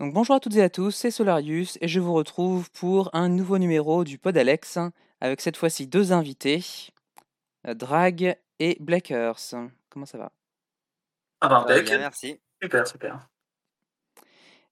[0.00, 3.28] Donc bonjour à toutes et à tous, c'est Solarius et je vous retrouve pour un
[3.28, 4.78] nouveau numéro du Pod Alex
[5.20, 6.64] avec cette fois-ci deux invités,
[7.66, 9.40] euh, Drag et Blackers.
[9.90, 10.30] Comment ça va?
[11.40, 12.38] Ah bah, bien, merci.
[12.62, 13.28] Super, super.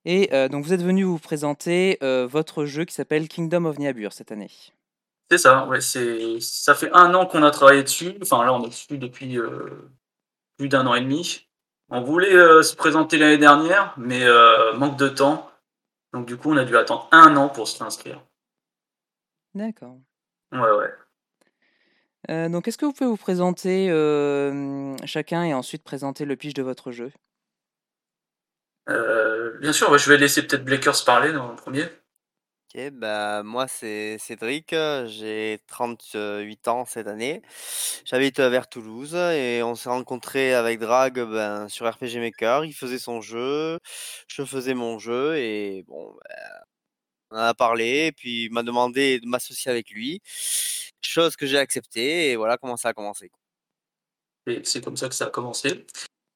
[0.04, 3.80] Et euh, donc vous êtes venu vous présenter euh, votre jeu qui s'appelle Kingdom of
[3.80, 4.52] Niabur cette année.
[5.28, 8.16] C'est ça, ouais, c'est, ça fait un an qu'on a travaillé dessus.
[8.22, 9.90] Enfin, là, on est dessus depuis euh,
[10.56, 11.45] plus d'un an et demi.
[11.88, 15.50] On voulait euh, se présenter l'année dernière, mais euh, manque de temps.
[16.12, 18.20] Donc, du coup, on a dû attendre un an pour se inscrire.
[19.54, 19.96] D'accord.
[20.52, 20.92] Ouais, ouais.
[22.28, 23.88] Euh, donc est-ce que vous pouvez vous présenter
[25.04, 27.12] chacun et ensuite présenter le pitch de votre jeu?
[28.88, 31.84] Bien sûr, je vais laisser peut-être Blakers parler dans le premier.
[32.74, 34.74] Ok, bah, moi c'est Cédric,
[35.06, 37.40] j'ai 38 ans cette année.
[38.04, 42.64] J'habite vers Toulouse et on s'est rencontré avec Drag ben, sur RPG Maker.
[42.64, 43.78] Il faisait son jeu,
[44.26, 46.36] je faisais mon jeu et bon, ben,
[47.30, 50.20] on a parlé et puis il m'a demandé de m'associer avec lui,
[51.00, 53.30] chose que j'ai acceptée et voilà comment ça a commencé.
[54.64, 55.86] C'est comme ça que ça a commencé.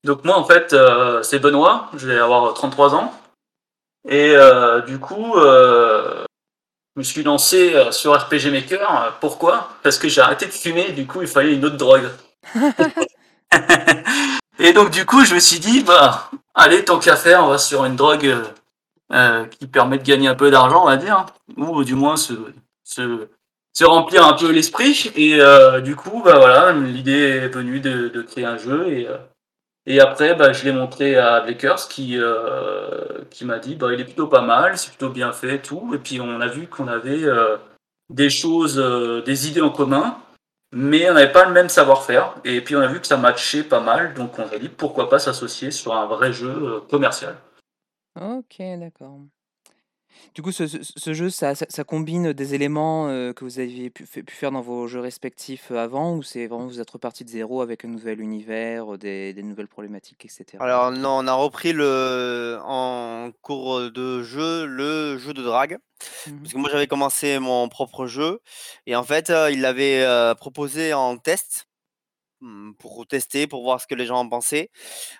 [0.04, 0.76] Donc moi, en fait,
[1.24, 3.12] c'est Benoît, je vais avoir 33 ans.
[4.08, 4.34] Et
[4.86, 5.34] du coup,
[6.94, 9.18] je me suis lancé euh, sur RPG Maker.
[9.20, 9.70] Pourquoi?
[9.82, 12.08] Parce que j'ai arrêté de fumer, du coup, il fallait une autre drogue.
[14.58, 17.58] et donc, du coup, je me suis dit, bah, allez, tant qu'à faire, on va
[17.58, 18.44] sur une drogue euh,
[19.12, 21.26] euh, qui permet de gagner un peu d'argent, on va dire.
[21.56, 22.32] Ou du moins se,
[22.84, 23.28] se,
[23.72, 25.10] se remplir un peu l'esprit.
[25.16, 28.88] Et euh, du coup, bah voilà, l'idée est venue de, de créer un jeu.
[28.88, 29.16] Et, euh,
[29.90, 34.00] et après, bah, je l'ai montré à Blakers qui, euh, qui m'a dit bah, il
[34.00, 35.90] est plutôt pas mal, c'est plutôt bien fait, tout.
[35.92, 37.56] Et puis on a vu qu'on avait euh,
[38.08, 40.16] des choses, euh, des idées en commun,
[40.70, 42.36] mais on n'avait pas le même savoir-faire.
[42.44, 45.10] Et puis on a vu que ça matchait pas mal, donc on a dit pourquoi
[45.10, 47.34] pas s'associer sur un vrai jeu commercial.
[48.14, 49.18] Ok, d'accord.
[50.34, 53.58] Du coup, ce, ce- ce jeu, ça, ça- ça combine des éléments euh, que vous
[53.58, 56.80] aviez pu, fait- pu faire dans vos jeux respectifs euh, avant, ou c'est vraiment vous
[56.80, 60.44] êtes reparti de zéro avec un nouvel univers, euh, des, des nouvelles problématiques, etc.
[60.60, 65.78] Alors non, on a repris le en cours de jeu le jeu de drague.
[66.26, 66.38] Mhm.
[66.40, 68.40] Parce que moi j'avais commencé mon propre jeu
[68.86, 71.66] et en fait euh, il l'avait euh, proposé en test
[72.78, 74.70] pour tester, pour voir ce que les gens en pensaient.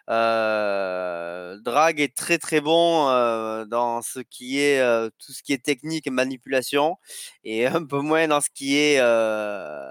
[0.09, 5.53] Euh, Drag est très très bon euh, dans ce qui est euh, tout ce qui
[5.53, 6.97] est technique manipulation
[7.45, 9.01] et un peu moins dans ce qui est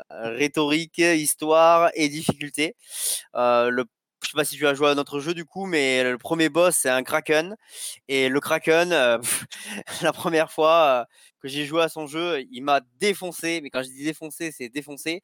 [0.10, 2.76] rhétorique, histoire et difficulté.
[3.34, 3.86] Le
[4.22, 6.50] je sais pas si tu as joué à notre jeu du coup, mais le premier
[6.50, 7.56] boss c'est un kraken
[8.10, 8.90] et le kraken,
[10.02, 11.08] la première fois
[11.40, 13.60] que j'ai joué à son jeu, il m'a défoncé.
[13.62, 15.22] Mais quand je dis défoncé, c'est défoncé.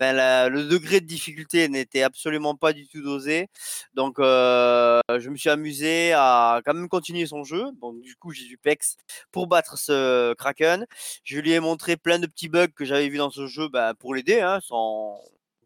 [0.00, 3.48] Le degré de difficulté n'était absolument pas du tout dosé.
[3.94, 7.64] Donc, euh, je me suis amusé à quand même continuer son jeu.
[7.80, 8.96] Donc, du coup, j'ai du pex
[9.32, 10.86] pour battre ce kraken.
[11.24, 13.94] Je lui ai montré plein de petits bugs que j'avais vus dans ce jeu bah,
[13.94, 15.18] pour l'aider, hein, sans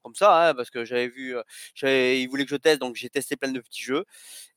[0.02, 1.34] comme ça, hein, parce que j'avais vu,
[1.74, 4.04] j'avais- il voulait que je teste, donc j'ai testé plein de petits jeux.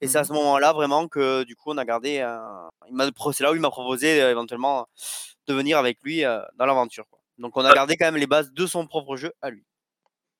[0.02, 0.28] Et c'est à Mhm.
[0.28, 2.20] ce moment-là vraiment que du coup on a gardé.
[2.22, 4.88] un- il m'a pro- c'est là où il m'a proposé euh, éventuellement
[5.48, 7.06] de venir avec lui euh, dans l'aventure.
[7.10, 7.20] quoi.
[7.38, 9.64] Donc on a gardé quand même les bases de son propre jeu à lui.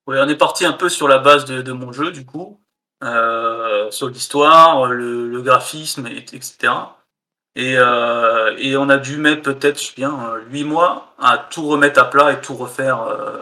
[0.06, 2.60] Ouais, on est parti un peu sur la base de, de mon jeu, du coup,
[3.04, 6.72] euh, sur l'histoire, le, le graphisme, et- etc.
[7.54, 11.66] Et, euh, et on a dû mettre peut-être, je sais bien, 8 mois à tout
[11.68, 13.02] remettre à plat et tout refaire.
[13.02, 13.38] euh,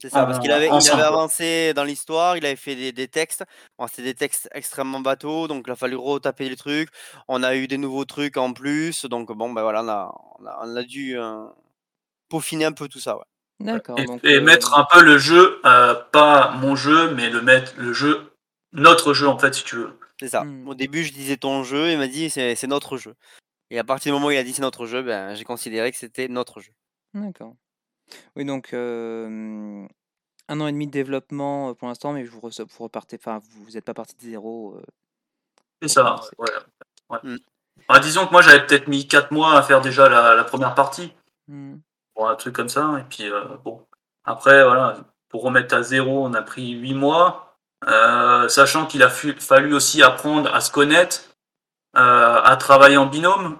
[0.00, 3.06] C'est ça, parce En- qu'il avait, il avancé dans l'histoire, il avait fait des, des
[3.08, 3.44] textes.
[3.78, 6.88] Bon, C'était des textes extrêmement bateaux, donc il a fallu retaper les trucs.
[7.28, 10.46] On a eu des nouveaux trucs en plus, donc bon, ben voilà, on a, on
[10.46, 11.44] a, on a dû euh,
[12.28, 13.16] peaufiner un peu tout ça.
[13.18, 13.24] Ouais.
[13.60, 13.98] D'accord.
[13.98, 17.42] et, donc, et euh, mettre un peu le jeu, euh, pas mon jeu, mais le
[17.42, 18.32] mettre le jeu,
[18.72, 19.98] notre jeu en fait, si tu veux.
[20.18, 20.44] C'est ça.
[20.44, 20.66] Hmm.
[20.66, 23.14] Au début, je disais ton jeu, il m'a dit c'est c'est notre jeu.
[23.70, 25.90] Et à partir du moment où il a dit c'est notre jeu, ben, j'ai considéré
[25.92, 26.72] que c'était notre jeu.
[27.12, 27.54] D'accord.
[28.36, 29.86] Oui, donc euh,
[30.48, 33.70] un an et demi de développement pour l'instant, mais vous, re- vous repartez, enfin, vous
[33.72, 34.80] n'êtes pas parti de zéro.
[35.82, 36.30] C'est ça, commencer.
[36.38, 36.50] ouais,
[37.10, 37.18] ouais.
[37.34, 37.38] Mm.
[37.88, 40.74] Bah, disons que moi j'avais peut-être mis 4 mois à faire déjà la, la première
[40.74, 41.12] partie.
[42.16, 42.96] Bon, un truc comme ça.
[43.00, 43.30] Et puis,
[43.64, 43.86] bon.
[44.24, 44.98] Après, voilà,
[45.28, 47.56] pour remettre à zéro, on a pris 8 mois.
[48.48, 51.22] Sachant qu'il a fu- fallu aussi apprendre à se connaître,
[51.94, 53.58] à travailler en binôme.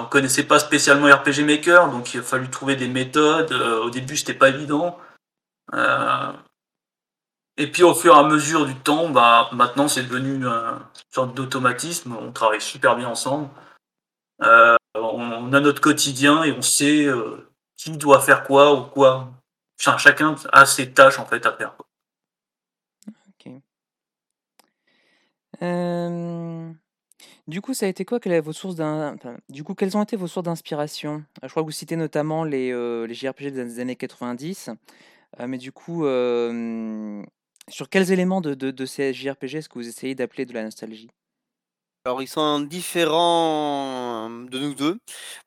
[0.00, 3.52] On connaissait pas spécialement RPG Maker, donc il a fallu trouver des méthodes.
[3.52, 4.98] Euh, au début, c'était pas évident.
[5.74, 6.32] Euh,
[7.56, 10.80] et puis, au fur et à mesure du temps, bah, maintenant, c'est devenu euh, une
[11.10, 12.16] sorte d'automatisme.
[12.16, 13.48] On travaille super bien ensemble.
[14.94, 17.06] On a notre quotidien et on sait
[17.76, 19.30] qui doit faire quoi ou quoi.
[19.80, 21.74] Enfin, chacun a ses tâches en fait à faire.
[23.28, 23.52] Ok.
[27.48, 28.20] Du coup, ça a été quoi?
[28.20, 31.24] Quelle est votre source d'un enfin, du coup, quelles ont été vos sources d'inspiration?
[31.42, 34.68] je crois que vous citez notamment les, heu, les JRPG des années 90,
[35.40, 37.24] heu, mais du coup, hem,
[37.68, 40.62] sur quels éléments de de de ces JRPG est-ce que vous essayez d'appeler de la
[40.62, 41.08] nostalgie?
[42.04, 44.98] Alors ils sont différents de nous 2.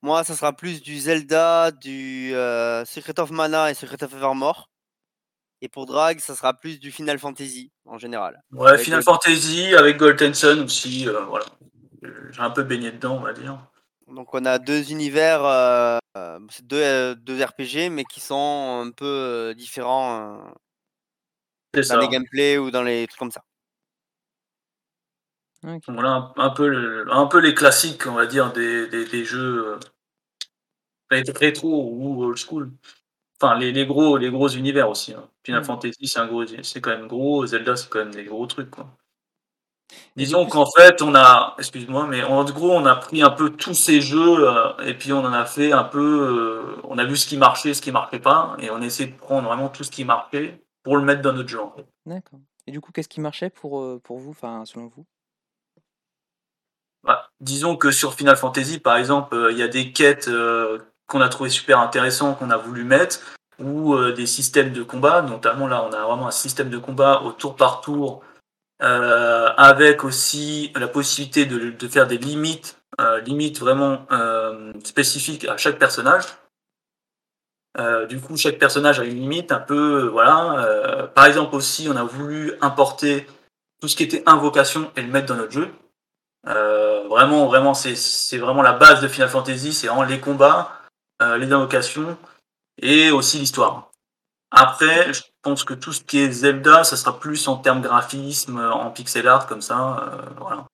[0.01, 4.69] Moi, ça sera plus du Zelda, du, heu, Secret of Mana et Secret of Evermore.
[5.61, 8.41] Et pour Drag, ça sera plus du Final Fantasy en général.
[8.51, 11.45] Ouais, Final Fantasy avec Golden Sun aussi, euh, voilà.
[12.01, 13.57] J'ai un peu baigné dedans, on va dire.
[14.07, 15.99] Donc on a deux univers, euh,
[16.63, 20.51] deux, deux, RPG, mais qui sont un peu euh, différents
[21.75, 23.43] euh, dans les gameplays ou dans les trucs comme ça.
[25.87, 29.77] Voilà un, peu un peu les classiques, on va dire, des, des, des jeux
[31.09, 32.71] rétro ou old school.
[33.39, 35.13] Enfin, les, les, gros, les gros univers aussi.
[35.13, 35.29] Hein.
[35.43, 35.65] Final mm.
[35.65, 37.45] Fantasy, c'est un gros, c'est quand même gros.
[37.45, 38.89] Zelda, c'est quand même des gros trucs, quoi.
[40.17, 43.73] Disons qu'en fait, on a, excuse-moi, mais en gros, on a pris un peu tous
[43.73, 47.15] ces jeux euh, et puis on en a fait un peu, euh, on a vu
[47.15, 49.91] ce qui marchait, ce qui marchait pas, et on essaie de prendre vraiment tout ce
[49.91, 51.59] qui marchait pour le mettre dans notre jeu.
[52.05, 52.39] D'accord.
[52.67, 55.05] Et du coup, qu'est-ce qui marchait pour, euh, pour vous, enfin, selon vous?
[57.03, 60.29] Bah, Disons que sur Final Fantasy, par exemple, il y a des quêtes
[61.07, 63.21] qu'on a trouvé super intéressant, qu'on a voulu mettre,
[63.59, 67.31] ou des systèmes de combat, notamment là on a vraiment un système de combat au
[67.31, 68.21] tour par tour,
[68.81, 74.07] euh, avec aussi la possibilité de, faire des limites, euh, limites vraiment
[74.83, 76.23] spécifiques à chaque personnage.
[78.09, 81.09] du coup, chaque personnage a une limite un peu, voilà.
[81.15, 83.27] par exemple aussi, on a voulu importer
[83.81, 85.69] tout ce qui était invocation et le mettre dans notre jeu.
[86.45, 90.81] vraiment, vraiment, c'est vraiment la base de Final Fantasy, c'est vraiment les combats,
[91.21, 92.17] euh, les invocations
[92.81, 93.90] et aussi l'histoire.
[94.51, 98.59] Après, je pense que tout ce qui est Zelda, ça sera plus en termes graphisme,
[98.59, 100.11] en pixel art, comme ça.
[100.13, 100.67] Euh, voilà.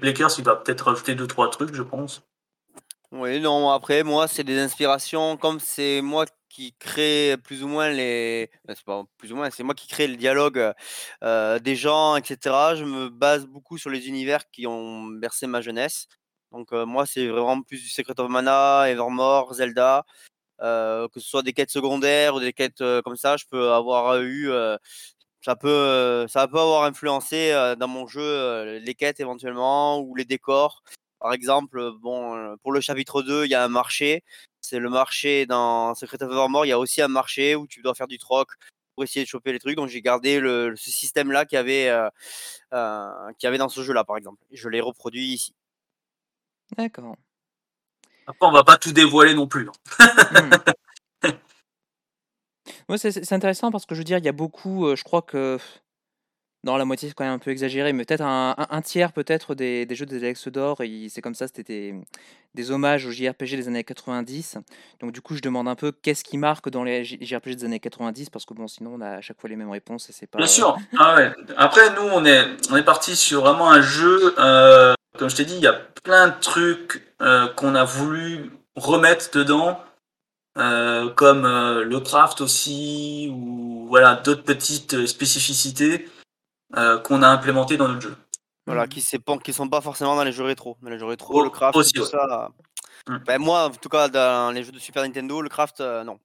[0.00, 2.22] Blakers, il va peut-être rajouter deux trois trucs, je pense.
[3.12, 7.90] Oui, non, après, moi, c'est des inspirations, comme c'est moi qui crée plus ou moins
[7.90, 8.50] les.
[8.68, 10.72] C'est pas plus ou moins, c'est moi qui crée le dialogue
[11.22, 12.74] euh, des gens, etc.
[12.74, 16.08] Je me base beaucoup sur les univers qui ont bercé ma jeunesse.
[16.50, 20.04] Donc moi, c'est vraiment plus du Secret of Mana, Evermore, Zelda.
[20.62, 24.50] Que ce soit des quêtes secondaires ou des quêtes comme ça, je peux avoir eu.
[25.44, 30.82] ça peut, ça peut avoir influencé dans mon jeu les quêtes éventuellement ou les décors.
[31.18, 34.24] Par exemple, bon, pour le chapitre 2, il y a un marché.
[34.60, 36.66] C'est le marché dans Secret of Evermore.
[36.66, 38.48] Il y a aussi un marché où tu dois faire du troc
[38.94, 39.76] pour essayer de choper les trucs.
[39.76, 41.62] Donc j'ai gardé ce système-là qu'il y
[43.38, 44.40] qui avait dans ce jeu-là, par exemple.
[44.52, 45.54] Je l'ai reproduit ici.
[46.76, 47.16] D'accord.
[48.26, 49.68] Après, on va pas tout dévoiler non plus.
[52.88, 52.96] Mmh.
[52.96, 55.58] c'est intéressant parce que je veux dire, il y a beaucoup, euh, je crois que
[56.64, 59.86] non, la moitié c'est quand même un peu exagéré, mais peut-être un, tiers peut-être des,
[59.90, 61.94] jeux des Alex d'Or, c'est comme ça, c'était
[62.54, 64.58] des, hommages aux JRPG des années 90.
[65.00, 67.80] Donc du coup, je demande un peu qu'est-ce qui marque dans les JRPG des années
[67.80, 70.28] 90, parce que bon, sinon on a à chaque fois les mêmes réponses et c'est
[70.28, 70.38] pas.
[70.38, 70.78] Bien sûr.
[70.96, 71.16] Ah
[71.56, 74.32] Après, nous, on est on est parti sur vraiment un jeu.
[74.38, 78.50] Euh, comme je t'ai dit, il y a plein de trucs euh, qu'on a voulu
[78.76, 79.80] remettre dedans,
[80.58, 86.08] euh, comme euh, le craft aussi, ou voilà d'autres petites spécificités
[87.04, 88.16] qu'on a implémentées dans notre jeu.
[88.64, 90.78] Voilà, qui ne qui sont pas forcément dans les jeux rétro.
[90.80, 92.48] Dans les jeux rétro, oh, le craft, tout ça.
[93.06, 93.16] Mm.
[93.26, 96.18] Ben, moi, en tout cas, dans les jeux de Super Nintendo, le craft, non.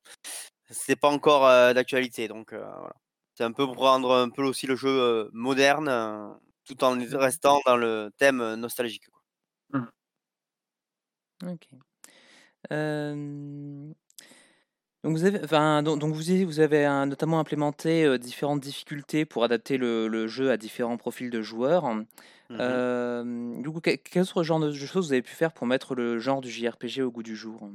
[0.70, 1.42] C'est pas encore
[1.74, 2.30] d'actualité.
[2.30, 2.94] Donc voilà.
[3.36, 7.78] C'est un peu pour rendre un peu aussi le jeu moderne tout en restant dans
[7.78, 9.06] le thème nostalgique.
[9.74, 9.84] Mmh.
[11.44, 11.68] OK.
[15.04, 20.28] donc vous avez enfin, donc vous vous avez notamment implémenté, différentes difficultés pour adapter le
[20.28, 21.86] jeu à différents profils de joueurs.
[21.94, 22.06] Mmh
[22.50, 26.42] du coup, quel autre genre de choses vous avez pu faire pour mettre le genre
[26.42, 27.70] du JRPG au goût du jour?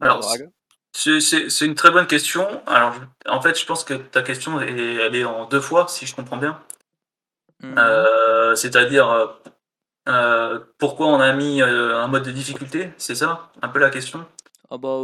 [0.00, 0.36] Alors
[0.94, 2.46] c'est une très bonne question.
[2.66, 2.94] Alors,
[3.28, 6.14] en fait, je pense que ta question, est, elle est en deux fois, si je
[6.14, 6.60] comprends bien.
[7.60, 7.74] Mmh.
[7.78, 9.26] Euh, c'est-à-dire, euh,
[10.08, 14.24] euh, pourquoi on a mis un mode de difficulté C'est ça Un peu la question?
[14.70, 15.00] Ah bah...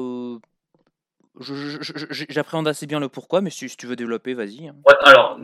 [2.29, 4.69] J'appréhende assez bien le pourquoi, mais si, tu veux développer, vas-y.
[4.69, 4.77] Hein.
[4.87, 5.41] Ouais, alors,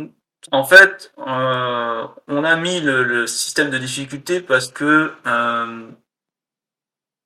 [0.53, 5.13] en fait, on a mis le, le, système de difficulté parce que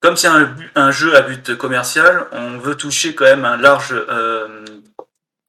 [0.01, 0.29] comme c'est
[0.75, 4.65] un, jeu à but commercial, on veut toucher quand même un large euh,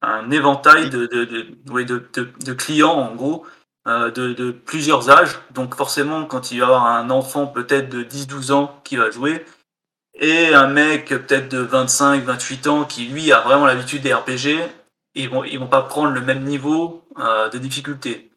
[0.01, 3.45] un éventail de, de, clients en gros
[3.87, 5.39] euh, de, plusieurs âges.
[5.51, 9.09] Donc forcément, quand il va y avoir un enfant peut-être de 10-12 ans qui va
[9.09, 9.45] jouer
[10.19, 14.59] et un mec peut-être de 25-28 ans qui lui a vraiment l'habitude des RPG,
[15.15, 18.31] ils vont ils vont pas prendre le même niveau euh, de difficulté.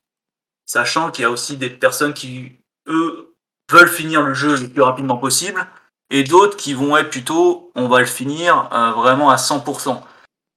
[0.66, 2.52] sachant qu'il y a aussi des personnes qui,
[2.88, 3.34] eux,
[3.70, 5.66] veulent finir le jeu le plus rapidement possible,
[6.10, 10.00] et d'autres qui vont être plutôt, on va le finir euh, vraiment à 100%.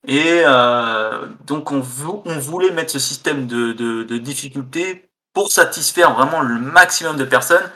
[0.08, 6.42] Et euh, donc on, voulait mettre ce système de, de, de, difficulté pour satisfaire vraiment
[6.42, 7.70] le maximum de personnes,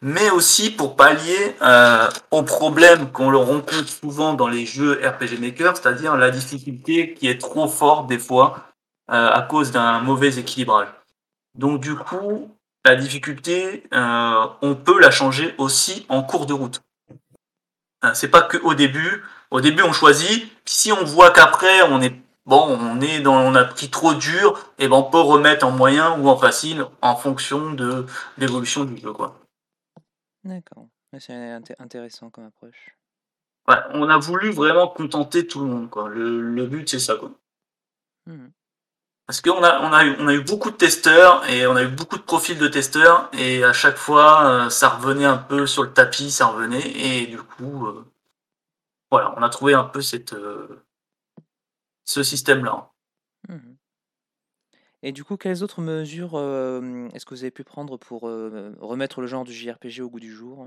[0.00, 5.76] mais aussi pour pallier euh, aux problèmes qu'on rencontre souvent dans les jeux RPG Maker,
[5.76, 8.66] c'est-à-dire la difficulté qui est trop forte des fois
[9.10, 10.88] euh, à cause d'un mauvais équilibrage.
[11.54, 12.50] Donc du coup,
[12.84, 16.82] la difficulté, euh, on peut la changer aussi en cours de route.
[18.04, 19.24] Hein, c'est pas que au début.
[19.50, 20.52] Au début, on choisit.
[20.66, 24.72] Si on voit qu'après, on est bon, on est dans, on a pris trop dur,
[24.78, 28.04] et ben on peut remettre en moyen ou en facile en fonction de
[28.36, 29.40] l'évolution du jeu, quoi.
[30.44, 30.86] D'accord.
[31.18, 31.32] C'est
[31.78, 32.94] intéressant comme approche.
[33.68, 36.08] Ouais, on a voulu vraiment contenter tout le monde, quoi.
[36.10, 37.30] Le, le but, c'est ça, quoi.
[38.26, 38.48] Mmh.
[39.26, 41.82] Parce qu'on a, on a, eu, on a eu beaucoup de testeurs et on a
[41.82, 45.66] eu beaucoup de profils de testeurs et à chaque fois, euh, ça revenait un peu
[45.66, 48.04] sur le tapis, ça revenait et du coup, euh,
[49.10, 50.84] voilà, on a trouvé un peu cette, euh,
[52.04, 52.90] ce système-là.
[53.48, 53.74] Mmh
[55.06, 56.38] et du coup, quelles autres mesures
[57.12, 60.32] est-ce que vous avez pu prendre pour remettre le genre du JRPG au goût du
[60.32, 60.66] jour?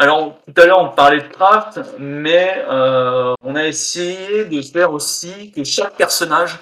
[0.00, 4.94] Alors, tout à l'heure, on parlait de craft, mais euh, on a essayé de faire
[4.94, 6.58] aussi que chaque personnage,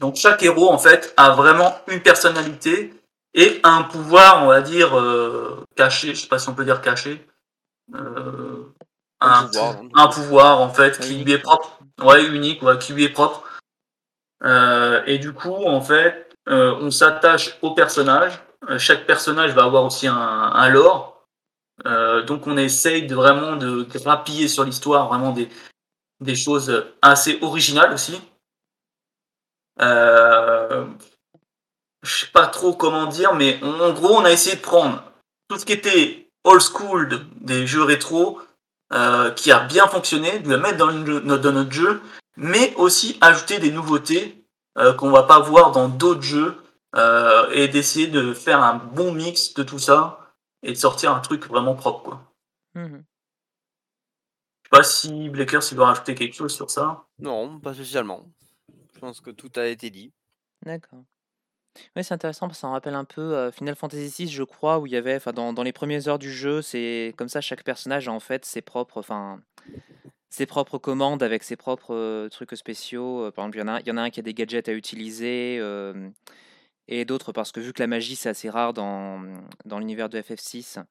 [0.00, 2.92] donc chaque héros, en fait, a vraiment une personnalité
[3.32, 6.82] et un pouvoir, on va dire, euh, caché, je sais pas si on peut dire
[6.82, 7.26] caché,
[7.94, 8.70] euh,
[9.22, 9.88] un, pouvoir, hein.
[9.94, 13.48] un, pouvoir, en fait, qui lui est propre, ouais, unique, ouais, qui lui est propre.
[15.06, 18.38] et du coup, en fait, on s'attache au personnage.
[18.76, 21.11] Chaque personnage va avoir aussi un, un lore
[21.86, 25.48] euh, donc on essaye de vraiment de grappiller sur l'histoire, vraiment des,
[26.36, 28.20] choses assez originales aussi.
[29.80, 30.86] Euh,
[32.02, 35.02] je sais pas trop comment dire, mais en gros on a essayé de prendre
[35.48, 38.40] tout ce qui était old school des jeux rétro,
[38.92, 40.92] euh, qui a bien fonctionné, de le mettre dans,
[41.38, 42.00] dans, notre jeu,
[42.36, 44.44] mais aussi ajouter des nouveautés
[44.78, 46.56] euh, qu'on va pas voir dans d'autres jeux,
[47.52, 50.21] et d'essayer de faire un bon mix de tout ça
[50.62, 52.02] et de sortir un truc vraiment propre.
[52.02, 52.32] Quoi.
[52.74, 57.04] Mmh Je sais pas si Blaker s'il doit rajouter quelque chose sur ça.
[57.18, 58.26] Non, pas spécialement.
[58.94, 60.12] Je pense que tout a été dit.
[60.64, 61.02] D'accord.
[61.96, 64.42] Oui, c'est intéressant parce que ça me rappelle un peu euh, Final Fantasy VI, je
[64.42, 67.28] crois, où il y avait, enfin, dans, dans, les premières heures du jeu, c'est comme
[67.28, 69.40] ça, chaque personnage a en fait ses propres, enfin,
[70.28, 73.24] ses propres commandes avec ses propres euh, trucs spéciaux.
[73.24, 74.68] Euh, par exemple, il y, en a, y en a un qui a des gadgets
[74.68, 75.58] à utiliser
[76.88, 79.22] et d'autres parce que vu que la magie c'est assez rare dans,
[79.64, 80.82] dans l'univers de FF6,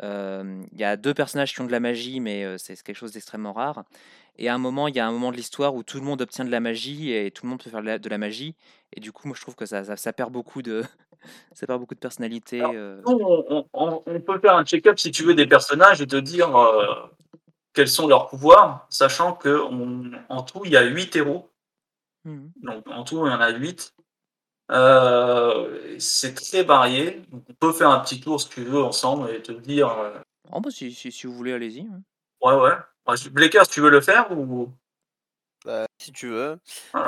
[0.00, 3.52] il y a deux personnages qui ont de la magie, mais c'est quelque chose d'extrêmement
[3.52, 3.84] rare.
[4.38, 6.22] Et à un moment, il y a un moment de l'histoire où tout le monde
[6.22, 8.54] obtient de la magie et tout le monde peut faire de la, magie.
[8.92, 10.82] Et du coup, moi, je trouve que ça, ça, perd beaucoup de,
[11.52, 12.62] ça perd beaucoup de personnalité.
[13.04, 16.50] on, peut faire un check-up si tu veux des personnages et te dire
[17.72, 19.60] quels sont leurs pouvoirs, sachant que
[20.28, 21.50] en tout, il y a huit héros.
[22.24, 23.92] Mmh Donc en tout, il y en a huit.
[24.70, 27.22] Euh, c'est très varié.
[27.32, 29.90] on peut faire un petit tour si tu veux ensemble et te dire.
[29.90, 30.18] Euh,
[30.52, 31.88] oh, bah, si, si, vous voulez, allez-y.
[32.42, 32.74] Ouais, ouais.
[33.30, 34.70] Blaker, si tu veux le faire ou?
[35.64, 36.58] Bah, si tu veux.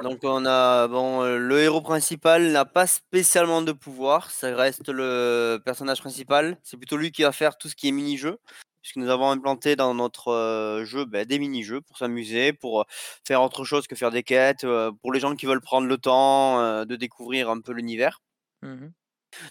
[0.02, 4.88] Donc on a bon euh, le héros principal n'a pas spécialement de pouvoir, ça reste
[4.88, 6.58] le personnage principal.
[6.64, 8.38] C'est plutôt lui qui va faire tout ce qui est mini-jeu
[8.82, 12.84] puisque nous avons implanté dans notre jeu bah, des mini-jeux pour s'amuser, pour
[13.26, 14.66] faire autre chose que faire des quêtes,
[15.02, 18.20] pour les gens qui veulent prendre le temps de découvrir un peu l'univers.
[18.62, 18.88] Mmh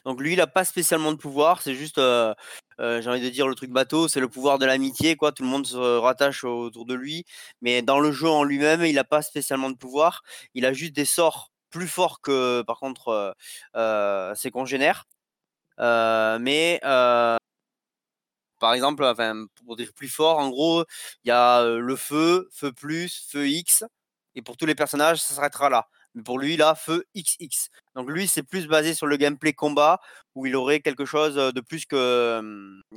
[0.06, 3.56] Donc lui, il n'a pas spécialement de pouvoir, c'est juste, j'ai envie de dire le
[3.56, 5.32] truc bateau, c'est le pouvoir de l'amitié, quoi.
[5.32, 7.26] Tout le monde se rattache autour de lui,
[7.62, 10.22] mais dans le jeu en lui-même, il n'a pas spécialement de pouvoir.
[10.54, 13.36] Il a juste des sorts plus forts que, par contre,
[14.36, 15.06] ses congénères.
[15.78, 16.80] mais
[18.60, 20.86] par exemple, enfin, pour dire plus fort, en gros,
[21.24, 23.84] il y a le feu, feu plus, feu X,
[24.36, 25.88] et pour tous les personnages, ça s'arrêtera là.
[26.16, 27.70] Mais pour lui, là, feu XX.
[27.96, 30.00] Donc lui, c'est plus basé sur le gameplay combat,
[30.36, 32.42] où il aurait quelque chose de plus que,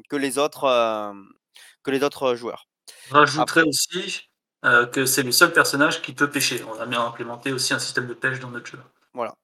[0.09, 1.15] que les autres
[1.83, 2.69] que les autres joueurs.
[3.09, 4.29] Je rajouterais aussi
[4.63, 6.63] que c'est le seul personnage qui peut pêcher.
[6.65, 8.79] On a bien implémenté aussi un système de pêche dans notre jeu.
[9.13, 9.35] Voilà.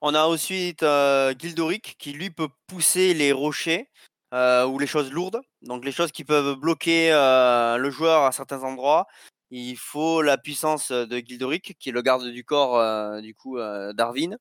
[0.00, 0.84] On a ensuite
[1.38, 3.88] Gildoric qui lui peut pousser les rochers
[4.34, 8.32] euh, ou les choses lourdes, donc les choses qui peuvent bloquer euh, le joueur à
[8.32, 9.06] certains endroits.
[9.50, 13.58] Il faut la puissance de Gildoric, qui est le garde du corps euh, du coup
[13.58, 14.36] d'Arvin.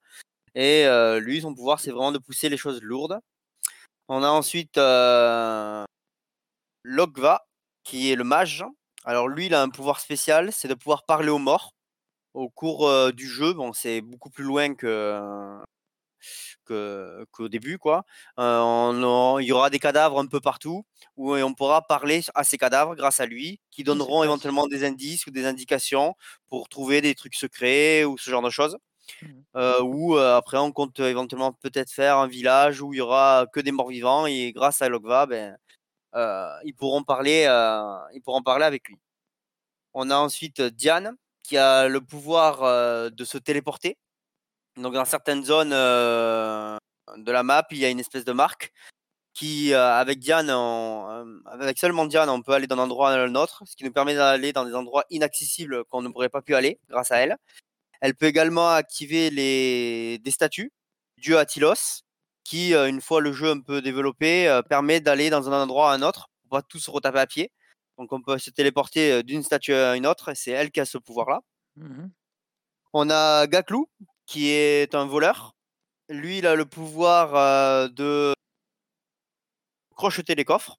[0.56, 0.86] Et
[1.20, 3.20] lui, son pouvoir, c'est vraiment de pousser les choses lourdes.
[4.10, 4.78] On a ensuite
[6.84, 7.46] Lokva,
[7.84, 8.66] qui est le mage.
[9.06, 11.72] Alors lui, il a un pouvoir spécial, c'est de pouvoir parler aux morts,
[12.34, 15.58] au cours du jeu, bon, c'est beaucoup plus loin que
[16.66, 18.06] qu'au début, quoi.
[18.38, 22.96] il y aura des cadavres un peu partout où on pourra parler à ces cadavres
[22.96, 26.16] grâce à lui, qui donneront éventuellement des indices ou des indications
[26.50, 28.78] pour trouver des trucs secrets ou ce genre de choses.
[29.22, 29.84] Mmh.
[29.84, 33.72] ou après on compte éventuellement peut-être faire un village où il y aura que des
[33.72, 35.58] morts vivants et grâce à Logva, ben,
[36.66, 37.44] ils pourront parler,
[38.14, 38.98] ils pourront parler avec lui.
[39.94, 43.98] On a ensuite Diane qui a le pouvoir de se téléporter.
[44.78, 48.72] Donc dans certaines zones de la map, il y a une espèce de marque
[49.34, 50.50] qui, avec Diane,
[51.46, 54.16] avec seulement Diane, on peut aller d'un endroit à un autre, ce qui nous permet
[54.16, 57.38] d'aller dans des endroits inaccessibles qu'on ne pourrait pas pu aller grâce à elle.
[58.02, 60.20] Elle peut également activer les...
[60.20, 60.72] des statues,
[61.18, 62.04] Dieu Attilos,
[62.44, 66.02] qui, une fois le jeu un peu développé, permet d'aller dans un endroit à un
[66.04, 67.52] autre, pour pas tous se retaper à pied.
[67.98, 71.00] Donc on peut se téléporter d'une statue à une autre, c'est elle qui a ce
[71.00, 71.42] pouvoir-là.
[71.76, 72.08] Mmh
[72.94, 73.90] on a Gaklou,
[74.28, 75.56] qui est un voleur.
[76.10, 78.36] Lui, il a le pouvoir de
[79.96, 80.78] crocheter les coffres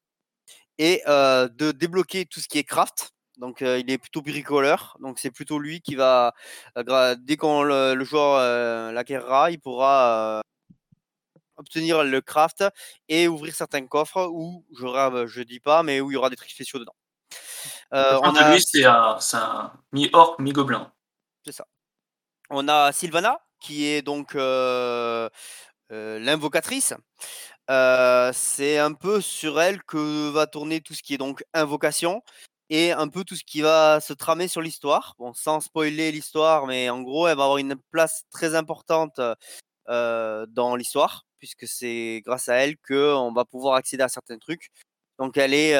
[0.78, 3.10] et de débloquer tout ce qui est craft.
[3.38, 4.96] Donc, il est plutôt bricoleur.
[5.00, 6.34] Donc, c'est plutôt lui qui va,
[7.18, 10.42] dès qu'on le, joueur l'acquérera, il pourra
[11.56, 12.64] obtenir le craft
[13.08, 16.30] et ouvrir certains coffres où, je rêve, je dis pas, mais où il y aura
[16.30, 16.94] des trucs spéciaux dedans.
[17.90, 18.52] on a...
[18.52, 20.92] Lui, c'est un, un mi-orc, mi-gobelin.
[21.44, 21.66] C'est ça.
[22.50, 24.34] On a Sylvana, qui est donc
[25.90, 26.94] l'invocatrice.
[28.32, 32.22] c'est un peu sur elle que va tourner tout ce qui est donc invocation
[32.70, 35.14] et un peu tout ce qui va se tramer sur l'histoire.
[35.18, 39.20] Bon, sans spoiler l'histoire, mais en gros, elle va avoir une place très importante
[39.88, 44.70] dans l'histoire, puisque c'est grâce à elle qu'on va pouvoir accéder à certains trucs.
[45.18, 45.74] Donc elle est,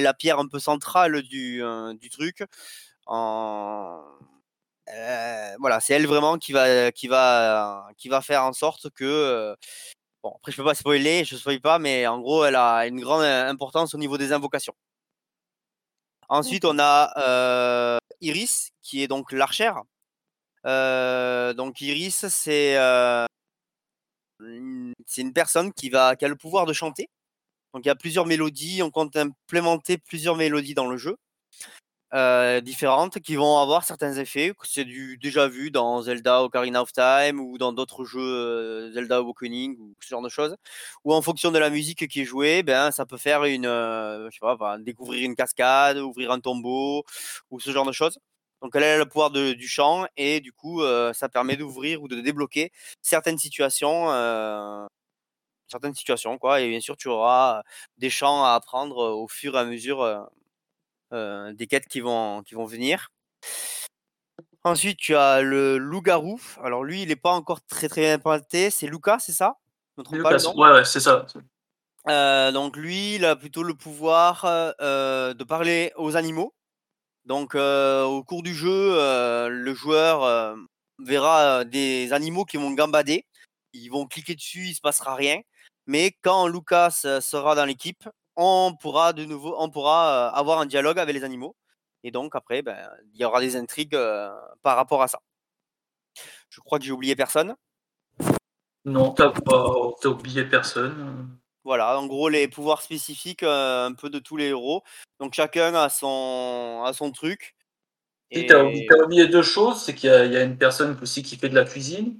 [0.00, 1.62] la pierre un peu centrale du,
[2.00, 2.44] du truc.
[5.58, 9.56] Voilà, c'est elle vraiment qui va, qui va, qui va faire en sorte que.
[10.22, 12.86] bon, après, je peux pas spoiler, je ne spoil pas, mais en gros, elle a
[12.86, 14.74] une grande importance au niveau des invocations.
[16.28, 19.82] Ensuite, on a Iris, qui est donc l'archère.
[20.64, 22.76] donc, Iris, c'est
[25.06, 27.08] c'est une personne qui, va, qui a le pouvoir de chanter.
[27.74, 31.16] Donc, il y a plusieurs mélodies, on compte implémenter plusieurs mélodies dans le jeu.
[32.14, 34.52] Euh, différentes qui vont avoir certains effets.
[34.64, 34.84] C'est
[35.18, 39.94] déjà vu dans Zelda Ocarina of Time ou dans d'autres jeux euh, Zelda Awakening ou
[40.02, 40.54] ce genre de choses.
[41.04, 44.28] Ou en fonction de la musique qui est jouée, ben ça peut faire une, euh,
[44.30, 47.02] je sais pas, découvrir une cascade, ouvrir un tombeau
[47.50, 48.18] ou ce genre de choses.
[48.60, 50.82] Donc elle a le pouvoir du chant et du coup
[51.14, 52.70] ça permet d'ouvrir ou de débloquer
[53.02, 54.08] certaines situations
[55.68, 57.62] certaines situations quoi et bien sûr tu auras
[57.98, 60.20] des chants à apprendre au fur et à mesure euh,
[61.12, 63.08] des quêtes qui vont, qui vont venir.
[64.64, 66.40] Ensuite, tu as le loup-garou.
[66.62, 68.70] Alors lui, il n'est pas encore très très implanté.
[68.70, 69.56] C'est Lucas, c'est ça?
[70.10, 71.26] Lucas, ouais, c'est ça.
[72.08, 76.54] Euh, donc lui, il a plutôt le pouvoir euh, de parler aux animaux.
[77.24, 78.96] Donc au cours du jeu,
[79.48, 80.56] le joueur
[80.98, 83.26] verra des animaux qui vont gambader.
[83.72, 85.40] Ils vont cliquer dessus, il se passera rien.
[85.86, 90.98] Mais quand Lucas sera dans l'équipe, on pourra de nouveau, on pourra avoir un dialogue
[90.98, 91.56] avec les animaux.
[92.04, 93.98] Et donc après, ben, il y aura des intrigues
[94.62, 95.20] par rapport à ça.
[96.50, 97.54] Je crois que j'ai oublié personne.
[98.84, 99.64] Non, t'as pas
[100.04, 101.38] oublié personne.
[101.64, 104.82] Voilà, en gros les pouvoirs spécifiques un peu de tous les héros.
[105.20, 107.54] Donc chacun a son, a son truc.
[108.30, 111.54] Et t'as oublié deux choses, c'est qu'il y, a une personne aussi qui fait de
[111.54, 112.18] la cuisine.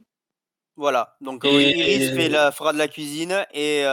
[0.76, 3.84] Voilà, donc Iris fait la, fera de la cuisine et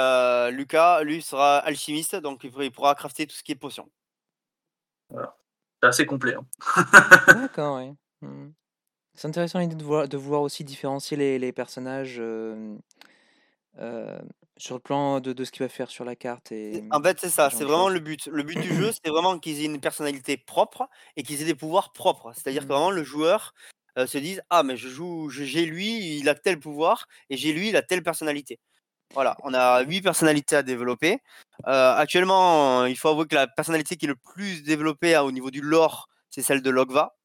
[0.51, 3.89] Lucas, lui, sera alchimiste, donc il, pourra crafter tout ce qui est potion.
[5.09, 5.35] Voilà.
[5.81, 6.35] C'est assez complet.
[6.35, 6.45] Hein.
[7.27, 7.93] D'accord, oui.
[8.21, 8.51] Mmh.
[9.13, 12.21] C'est intéressant l'idée de voir, de voir aussi différencier les, personnages
[14.59, 16.51] sur le plan de, ce qu'il va faire sur la carte.
[16.51, 18.27] Et, en fait, c'est ça, c'est vraiment le but.
[18.27, 21.55] Le but du jeu, c'est vraiment qu'ils aient une personnalité propre et qu'ils aient des
[21.55, 22.31] pouvoirs propres.
[22.33, 22.71] C'est-à-dire que mmh.
[22.71, 23.53] vraiment, le joueur,
[24.07, 27.69] se disent ah mais je joue j'ai lui il a tel pouvoir et j'ai lui
[27.69, 28.59] il a telle personnalité
[29.13, 31.17] voilà on a huit personnalités à développer.
[31.63, 35.51] Actuellement il faut avouer que la personnalité qui est le plus développée hein, au niveau
[35.51, 37.15] du lore c'est celle de Logva.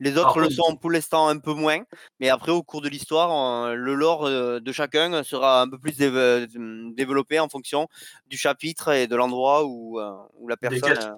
[0.00, 1.84] Les autres le sont pour l'instant un peu moins
[2.18, 7.38] mais après au cours de l'histoire le lore de chacun sera un peu plus développé
[7.38, 7.86] en fonction
[8.26, 11.16] du chapitre et de l'endroit où, où la personne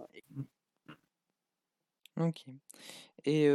[2.18, 2.44] Ok.
[3.26, 3.48] Et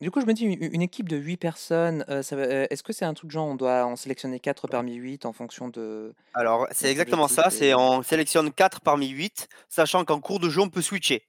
[0.00, 3.30] du coup, je me dis, une équipe de 8 personnes, est-ce que c'est un truc
[3.30, 6.14] genre, on doit en sélectionner 4 parmi 8 en fonction de...
[6.32, 10.62] Alors, c'est exactement ça, c'est on sélectionne 4 parmi 8, sachant qu'en cours de jeu,
[10.62, 11.26] on peut switcher.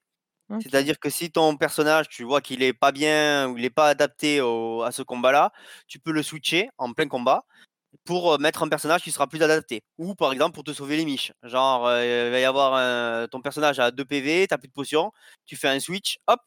[0.61, 3.87] C'est-à-dire que si ton personnage, tu vois qu'il est pas bien ou il est pas
[3.87, 5.51] adapté au à ce combat-là,
[5.87, 7.43] tu peux le switcher en plein combat
[8.05, 9.83] pour, mettre un personnage qui sera plus adapté.
[9.97, 11.33] Ou par exemple pour te sauver les miches.
[11.43, 14.73] Genre, il va y avoir un ton personnage a 2 PV, tu as plus de
[14.73, 15.11] potions,
[15.45, 16.39] tu fais un switch, hop,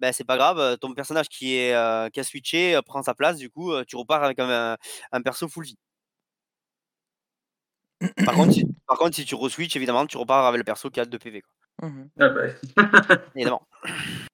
[0.00, 1.72] ben c'est pas grave, ton personnage qui est,
[2.12, 4.76] qui a switché, prend sa place, du coup, tu repars avec un
[5.12, 5.76] un perso full vie.
[8.24, 11.00] Par contre si par contre si tu re-switches évidemment, tu repars avec le perso qui
[11.00, 11.88] a 2 PV, quoi.
[11.88, 12.08] Mmh mh.
[12.20, 12.42] Ah bah.
[13.34, 13.62] Évidemment.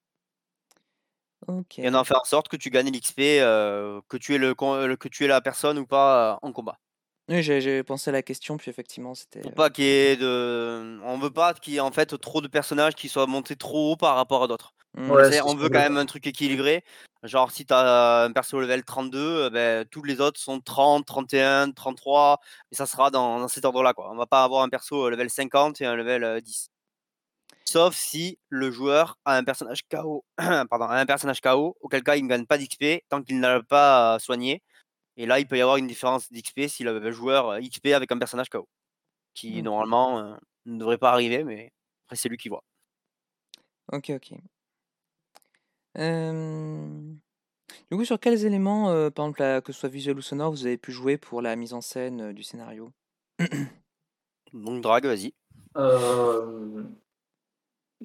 [1.79, 5.09] Et on en fait en sorte que tu gagnes l'XP, que tu le heu, que
[5.09, 6.79] tu aies la personne ou pas, en combat.
[7.29, 11.01] Oui, j'ai pensé à la question, puis effectivement, c'était, Pour pas qu'il y ait de
[11.05, 13.93] on veut pas qu'il y ait en fait trop de personnages qui soient montés trop
[13.93, 14.73] haut par rapport à d'autres.
[14.95, 15.17] On Mmh.
[15.17, 16.85] Ouais, on veut quand même un truc équilibré.
[17.23, 22.41] Genre si tu as un perso level 32, heu, beh, tous les autres sont 30-31-33
[22.71, 24.11] et ça sera dans dans cet ordre-là, quoi.
[24.13, 26.69] On va pas avoir un perso, heu, level 50 et un level, heu, 10.
[27.67, 32.17] Sauf si le joueur a un personnage KO, pardon, a un personnage KO, auquel cas
[32.17, 34.63] il ne gagne pas d'XP tant qu'il ne l'a pas soigné
[35.19, 38.19] et là, il peut y avoir une différence d'XP si le joueur XP avec un
[38.19, 38.69] personnage KO.
[39.35, 39.63] Qui OK.
[39.63, 41.73] normalement, ne devrait pas arriver, mais
[42.07, 42.63] après c'est lui qui voit.
[43.89, 44.43] OK, OK.
[45.95, 47.19] Hem,
[47.91, 50.51] du coup, sur quels éléments, heu, par exemple, la que ce soit visuel ou sonore,
[50.53, 52.93] vous avez pu jouer pour la mise en scène, heu, du scénario?
[54.53, 55.33] Donc Drag, vas-y.
[55.77, 56.97] Hem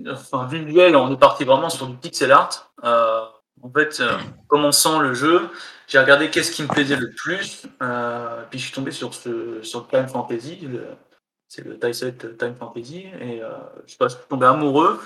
[0.09, 2.71] enfin, visuel, on est parti vraiment sur du pixel art.
[2.83, 2.89] Heu,
[3.61, 4.09] en fait, heu,
[4.47, 5.49] commençant le jeu,
[5.87, 9.61] j'ai regardé qu'est-ce qui me plaisait le plus, heu, puis je suis tombé sur ce
[9.63, 10.85] sur Time Fantasy, le
[11.47, 13.47] c'est le die set Time Fantasy et heu,
[13.85, 14.99] je sais pas, je suis tombé amoureux.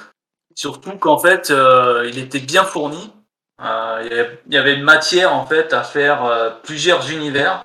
[0.56, 3.14] Surtout qu'en fait, heu, il était bien fourni.
[3.62, 7.64] Heu, il y avait matière en fait à faire, heu, plusieurs univers.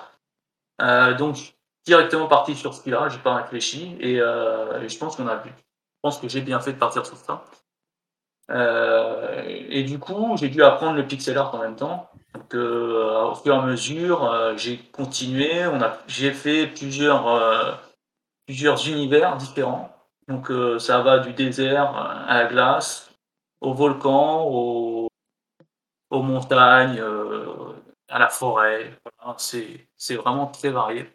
[1.18, 1.55] Donc
[1.87, 6.01] directement parti sur celui-là, j'ai pas réfléchi et et je pense qu'on a pu je
[6.03, 7.44] pense que j'ai bien fait de partir sur ça.
[9.49, 12.11] Et du coup, j'ai dû apprendre le pixel art en même temps.
[12.35, 17.81] Donc, au fur et à mesure, j'ai continué, on a j'ai fait plusieurs,
[18.46, 19.95] plusieurs univers différents.
[20.29, 23.11] Donc, heu, ça va du désert à la glace,
[23.61, 25.09] au volcan, aux
[26.11, 27.49] aux montagnes, heu,
[28.09, 31.11] à la forêt, voilà, c'est vraiment très varié.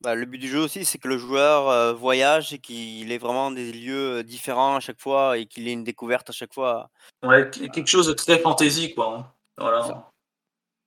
[0.00, 3.18] Bah, le but du jeu aussi, c'est que le joueur, heu, voyage et qu'il ait
[3.18, 6.90] vraiment des lieux, différents à chaque fois et qu'il ait une découverte à chaque fois.
[7.22, 9.26] Ouais, quelque chose de très fantasy, quoi, hein.
[9.56, 10.10] Voilà.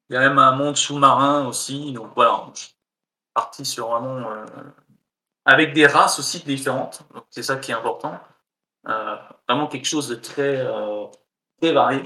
[0.10, 2.76] Il y a même un monde sous-marin aussi, donc voilà, je suis
[3.34, 4.22] parti sur vraiment,
[5.46, 8.20] avec des races aussi différentes, c'est ça qui est important.
[8.88, 9.18] Heu,
[9.50, 11.08] vraiment quelque chose de très, heu,
[11.62, 12.04] très varié.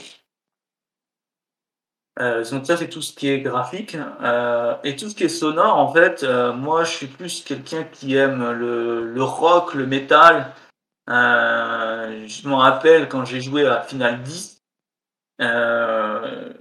[2.19, 3.95] Heu, donc ça, c'est tout ce qui est graphique,
[4.84, 6.24] et tout ce qui est sonore, en fait,
[6.56, 10.54] moi, je suis plus quelqu'un qui aime le rock, le métal.
[11.08, 14.63] Je m'en rappelle quand j'ai joué à Final 10,
[15.41, 16.56] heu,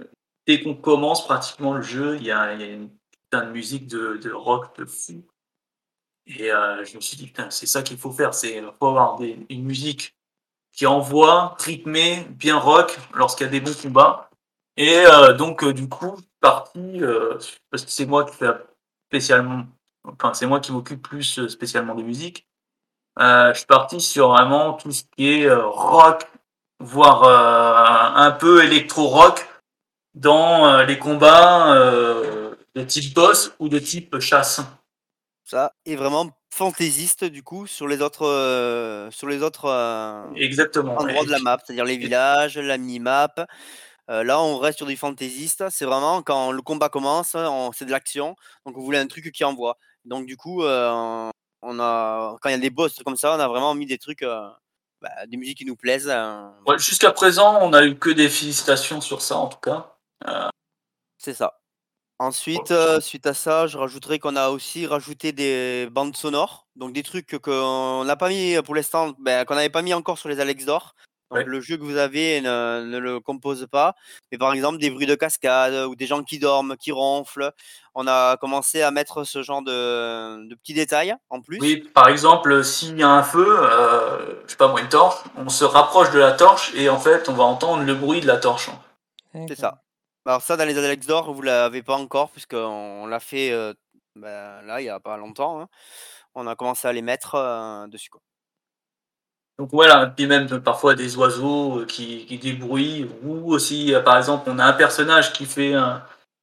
[0.47, 3.51] dès qu'on commence pratiquement le jeu, il y a il y a une putain de
[3.51, 5.23] musique de de rock de fou
[6.27, 9.17] et heu, je me suis dit: «Putain, c'est ça qu'il faut faire, c'est faut avoir
[9.17, 10.15] des une musique
[10.73, 14.29] qui envoie, rythmée, bien rock lorsqu'il y a des bons combats»
[14.77, 17.37] et heu, donc heu, du coup, parti, heu,
[17.71, 18.47] parce que c'est moi qui fais
[19.09, 19.65] spécialement
[20.05, 22.47] enfin, c'est moi qui m'occupe plus, spécialement de musique.
[23.17, 26.27] Je suis parti sur vraiment tout ce qui est, rock,
[26.79, 27.23] voire,
[28.17, 29.47] un peu électro-rock
[30.15, 31.75] dans, les combats,
[32.75, 34.61] de type boss ou de type chasse.
[35.45, 39.69] Ça et vraiment fantaisiste du coup sur les autres, sur les autres,
[40.35, 43.45] Exactement endroits de la map, c'est-à-dire les villages, la mini-map.
[44.07, 47.35] Là, on reste sur du fantaisiste, c'est vraiment quand le combat commence,
[47.73, 49.77] c'est de l'action, donc on voulait un truc qui envoie.
[50.03, 53.47] Donc du coup, on a quand il y a des boss comme ça, on a
[53.47, 54.25] vraiment mis des trucs,
[55.01, 56.13] bah, des musiques qui nous plaisent, Ouais,
[56.65, 56.79] voilà.
[56.79, 59.95] jusqu'à présent, on a eu que des félicitations sur ça en tout cas.
[61.19, 61.59] C'est ça.
[62.19, 67.03] Ensuite, suite à ça, je rajouterais qu'on a aussi rajouté des bandes sonores, donc des
[67.03, 70.39] trucs qu'on n'a pas mis pour l'instant, ben, qu'on n'avait pas mis encore sur les
[70.39, 70.95] Alex d'or.
[71.31, 71.43] Donc Ouais.
[71.43, 73.95] le jeu que vous avez ne ne le compose pas.
[74.31, 77.51] Mais par exemple, des bruits de cascade ou des gens qui dorment, qui ronflent.
[77.95, 81.57] On a commencé à mettre ce genre de de petits détails en plus.
[81.59, 85.17] Oui, par exemple, s'il y a un feu, heu, je sais pas moi, une torche,
[85.35, 88.27] on se rapproche de la torche et en fait, on va entendre le bruit de
[88.27, 88.69] la torche.
[89.47, 89.81] C'est ça.
[90.27, 93.75] Alors ça, dans les Alex d'or, vous l'avez pas encore puisqu'on l'a fait, heu,
[94.15, 95.67] bah, là, il y a pas longtemps, hein.
[96.35, 98.09] On a commencé à les mettre, heu, dessus.
[99.57, 104.49] Donc voilà, puis même parfois des oiseaux, heu, qui qui débrouillent ou aussi, par exemple,
[104.49, 105.73] on a un personnage qui fait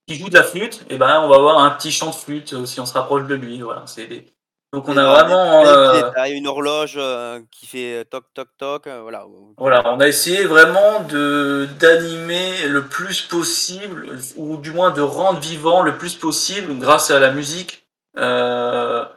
[0.07, 2.65] qui joue de la flûte et ben, on va avoir un petit chant de flûte,
[2.67, 4.33] si on se rapproche de lui, voilà, c'est des
[4.73, 5.67] Donc on a vraiment.
[5.67, 9.27] Euh, une horloge euh, qui fait toc toc toc, euh, voilà.
[9.59, 15.41] Voilà, on a essayé vraiment de d'animer le plus possible, ou du moins de rendre
[15.41, 19.09] vivant le plus possible, grâce à la musique, le,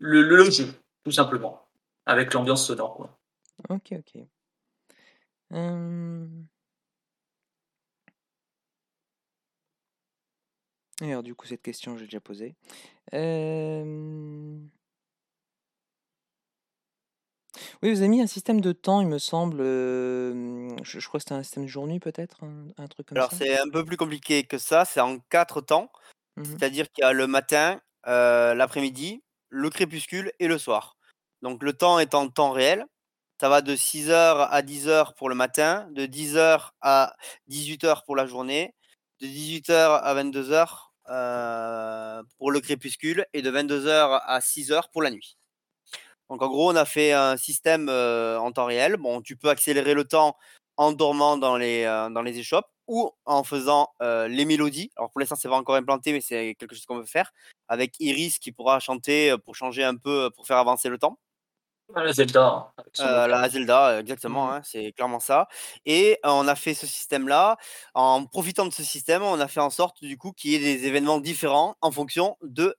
[0.00, 0.66] le, jeu,
[1.04, 1.68] tout simplement,
[2.06, 2.94] avec l'ambiance sonore.
[2.96, 3.16] Quoi.
[3.68, 4.24] Ok, ok.
[11.02, 12.54] alors du coup, cette question, j'ai déjà posée.
[17.82, 19.58] Oui, vous avez mis un système de temps, il me semble.
[19.62, 22.40] je, crois que c'était un système de journée, peut-être,
[22.76, 24.84] un, truc comme Alors, c'est un peu plus compliqué que ça.
[24.84, 25.90] C'est en quatre temps.
[26.36, 30.96] Mmh C'est-à-dire qu'il y a le matin, l'après-midi, le crépuscule et le soir.
[31.42, 32.84] Donc, le temps est en temps réel.
[33.40, 37.16] Ça va de 6h à 10h pour le matin, de 10h à
[37.48, 38.74] 18h pour la journée,
[39.22, 45.10] de 18h à 22h euh, pour le crépuscule et de 22h à 6h pour la
[45.10, 45.36] nuit.
[46.28, 48.96] Donc en gros, on a fait un système euh, en temps réel.
[48.96, 50.36] Bon, tu peux accélérer le temps
[50.76, 54.90] en dormant dans les, euh, échoppes ou en faisant les mélodies.
[54.96, 57.32] Alors pour l'instant, c'est pas encore implanté, mais c'est quelque chose qu'on veut faire
[57.68, 61.18] avec Iris qui pourra chanter pour changer un peu, pour faire avancer le temps.
[61.94, 62.72] La Zelda.
[63.00, 64.50] Euh, la Zelda, exactement, mmh.
[64.50, 65.48] hein, c'est clairement ça.
[65.86, 67.56] Et on a fait ce système-là.
[67.94, 70.58] En profitant de ce système, on a fait en sorte du coup qu'il y ait
[70.58, 72.76] des événements différents en fonction de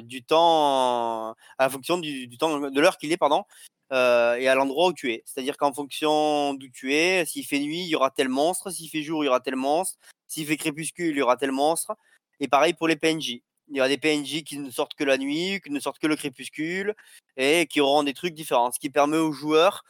[0.00, 3.44] du temps, à fonction du, temps de l'heure qu'il est, pardon,
[3.92, 5.22] et à l'endroit où tu es.
[5.26, 8.70] C'est-à-dire qu'en fonction d'où tu es, s'il fait nuit, il y aura tel monstre.
[8.70, 9.98] S'il fait jour, il y aura tel monstre.
[10.28, 11.94] S'il fait crépuscule, il y aura tel monstre.
[12.40, 15.18] Et pareil pour les PNJ il y aura des PNJ qui ne sortent que la
[15.18, 16.94] nuit, qui ne sortent que le crépuscule,
[17.36, 18.70] et qui auront des trucs différents.
[18.72, 19.84] Ce qui permet au joueur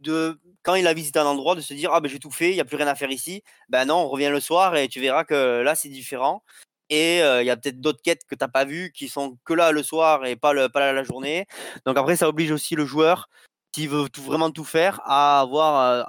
[0.00, 2.50] de, quand il a visité un endroit, de se dire Ah ben j'ai tout fait,
[2.50, 3.42] il n'y a plus rien à faire ici.
[3.68, 6.42] Ben non, on revient le soir et tu verras que là c'est différent.
[6.90, 9.54] Et il y a peut-être d'autres quêtes que tu n'as pas vues qui sont que
[9.54, 11.46] là le soir et pas, le, pas la journée.
[11.86, 13.28] Donc après, ça oblige aussi le joueur
[13.72, 16.04] qui veut vraiment tout faire, à avoir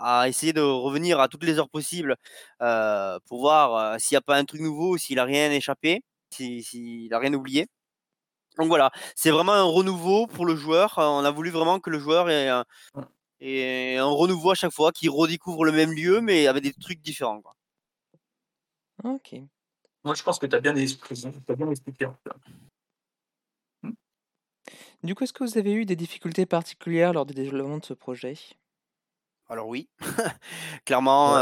[0.00, 2.16] à, essayer de revenir à toutes les heures possibles
[2.58, 6.02] pour voir s'il n'y a pas un truc nouveau, s'il a rien échappé
[6.36, 7.66] s'il n'a rien oublié.
[8.58, 10.94] Donc voilà, c'est vraiment un renouveau pour le joueur.
[10.96, 12.64] On a voulu vraiment que le joueur ait un,
[13.42, 17.42] un renouveau à chaque fois, qu'il redécouvre le même lieu, mais avec des trucs différents.
[19.04, 19.34] Ok.
[20.04, 22.06] Moi, je pense que tu as bien expliqué.
[23.82, 23.90] Mmh.
[25.02, 27.92] Du coup, est-ce que vous avez eu des difficultés particulières lors du développement de ce
[27.92, 28.34] projet?
[29.48, 29.88] Alors oui,
[30.84, 31.34] clairement,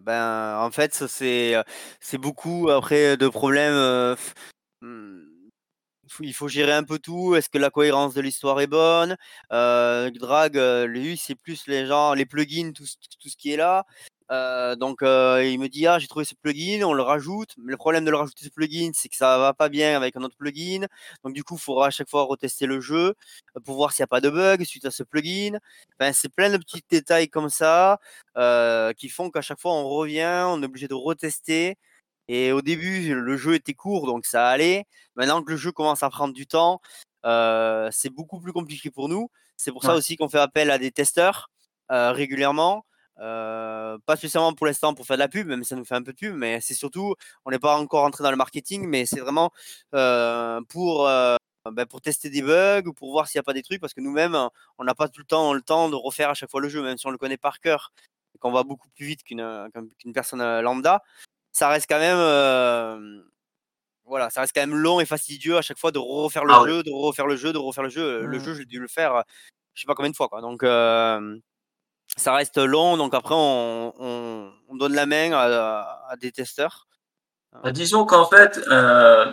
[0.00, 1.54] ben, en fait, c'est,
[2.00, 4.16] c'est beaucoup après de problèmes,
[4.80, 5.20] mmh,
[6.20, 7.34] il faut gérer un peu tout.
[7.34, 9.16] Est-ce que la cohérence de l'histoire est bonne?
[9.50, 12.84] Drag, lui, c'est plus les gens les plugins, tout
[13.20, 13.84] tout ce qui est là.
[14.30, 17.54] Euh, donc euh, il me dit ah j'ai trouvé ce plugin, on le rajoute.
[17.58, 20.16] Mais le problème de le rajouter ce plugin, c'est que ça va pas bien avec
[20.16, 20.86] un autre plugin.
[21.24, 23.14] Donc du coup, il faudra à chaque fois retester le jeu
[23.56, 25.58] euh, pour voir s'il n'y a pas de bug suite à ce plugin.
[25.98, 27.98] Enfin, c'est plein de petits détails comme ça
[28.96, 31.76] qui font qu'à chaque fois on revient, on est obligé de retester.
[32.28, 34.86] Et au début, le jeu était court, donc ça allait.
[35.16, 36.80] Maintenant que le jeu commence à prendre du temps,
[37.24, 39.30] c'est beaucoup plus compliqué pour nous.
[39.56, 41.50] C'est pour ça aussi qu'on fait appel à des testeurs
[41.90, 42.84] régulièrement
[43.18, 46.02] pas spécialement pour l'instant pour faire de la pub, même si ça nous fait un
[46.02, 49.06] peu de pub, mais c'est surtout, on n'est pas encore entré dans le marketing, mais
[49.06, 49.50] c'est vraiment
[49.90, 53.80] pour, ben, pour tester des bugs ou pour voir s'il n'y a pas des trucs,
[53.80, 54.36] parce que nous-mêmes,
[54.78, 56.82] on n'a pas tout le temps le temps de refaire à chaque fois le jeu,
[56.82, 57.92] même si on le connaît par cœur
[58.34, 61.02] et qu'on va beaucoup plus vite qu'une qu'une personne lambda,
[61.52, 63.22] ça reste quand même.
[64.04, 66.62] voilà, ça reste quand même long et fastidieux à chaque fois de refaire le ah
[66.66, 68.26] jeu, de refaire le jeu, de refaire le jeu.
[68.26, 68.44] Le mmh.
[68.44, 69.24] jeu, j'ai dû le faire,
[69.74, 70.40] je sais pas combien de fois, quoi.
[70.40, 70.62] Donc,
[72.18, 76.86] ça reste long, donc après, on, donne la main à, des testeurs.
[77.62, 79.32] Bah, disons qu'en fait, euh,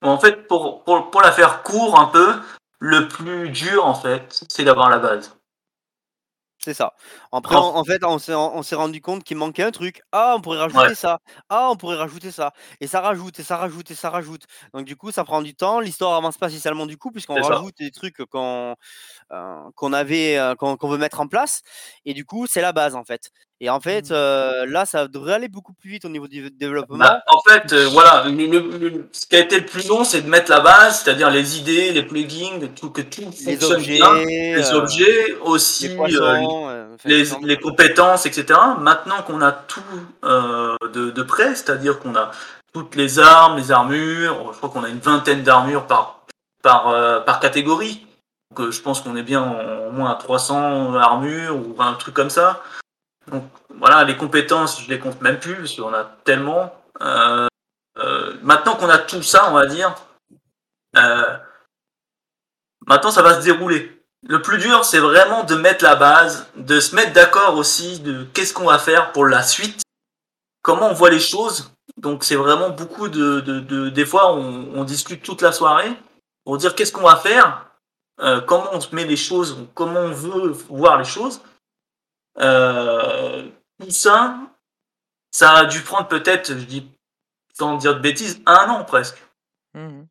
[0.00, 2.34] en fait pour, pour, pour, la faire court un peu,
[2.78, 5.36] le plus dur, en fait, c'est d'avoir la base.
[6.64, 6.94] C'est ça.
[7.32, 10.02] Après, en, fait, on s'est, rendu compte qu'il manquait un truc.
[10.12, 11.18] Ah, on pourrait rajouter ça.
[11.48, 12.52] Ah, on pourrait rajouter ça.
[12.80, 14.44] Et ça rajoute, et ça rajoute, et ça rajoute.
[14.72, 15.80] Donc, du coup, ça prend du temps.
[15.80, 18.76] L'histoire avance pas spécialement du coup, puisqu'on rajoute des trucs qu'on,
[19.32, 21.62] euh, avait, euh, qu'on, veut mettre en place.
[22.04, 23.32] Et du coup, c'est la base, en fait.
[23.64, 24.14] Et en fait, mmh.
[24.14, 26.98] euh, là, ça devrait aller beaucoup plus vite au niveau du développement.
[26.98, 28.24] Bah, en fait, voilà,
[29.12, 31.92] ce qui a été le plus long, c'est de mettre la base, c'est-à-dire les idées,
[31.92, 35.96] les plugins, tout, que tout les fonctionne objets, bien, les objets, aussi
[37.04, 38.58] les, les, compétences, etc.
[38.80, 39.80] Maintenant qu'on a tout
[40.24, 42.32] de, de, près, c'est-à-dire qu'on a
[42.74, 46.26] toutes les armes, les armures, je crois qu'on a une vingtaine d'armures par,
[46.64, 48.04] par, par catégorie.
[48.56, 49.56] Donc, je pense qu'on est bien
[49.88, 52.60] au moins à 300 armures ou un truc comme ça.
[53.28, 53.44] Donc
[53.78, 56.74] voilà, les compétences, je les compte même plus parce qu'on a tellement.
[57.00, 57.46] Euh,
[57.98, 59.94] euh, maintenant qu'on a tout ça, on va dire,
[60.96, 61.36] euh,
[62.86, 63.98] maintenant ça va se dérouler.
[64.24, 68.24] Le plus dur, c'est vraiment de mettre la base, de se mettre d'accord aussi de
[68.34, 69.82] qu'est-ce qu'on va faire pour la suite,
[70.62, 71.72] comment on voit les choses.
[71.96, 75.92] Donc c'est vraiment beaucoup de, de, des fois on, discute toute la soirée
[76.44, 77.66] pour dire qu'est-ce qu'on va faire,
[78.46, 81.40] comment on se met les choses, comment on veut voir les choses.
[82.38, 83.48] Euh,
[83.80, 84.38] tout ça,
[85.30, 86.90] ça a dû prendre peut-être, je dis
[87.54, 89.22] sans dire de bêtises, un an presque.
[89.74, 90.02] Mmh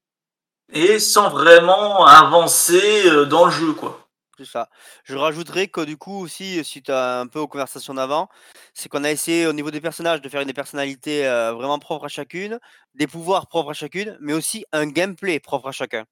[0.74, 4.08] Et sans vraiment avancer euh, dans le jeu, quoi.
[4.38, 4.70] C'est ça.
[5.04, 8.30] Je rajouterais que du coup aussi, suite à un peu aux conversations d'avant,
[8.74, 12.06] c'est qu'on a essayé au niveau des personnages de faire une personnalité euh, vraiment propre
[12.06, 12.60] à chacune,
[12.96, 16.06] des pouvoirs propres à chacune, mais aussi un gameplay propre à chacun.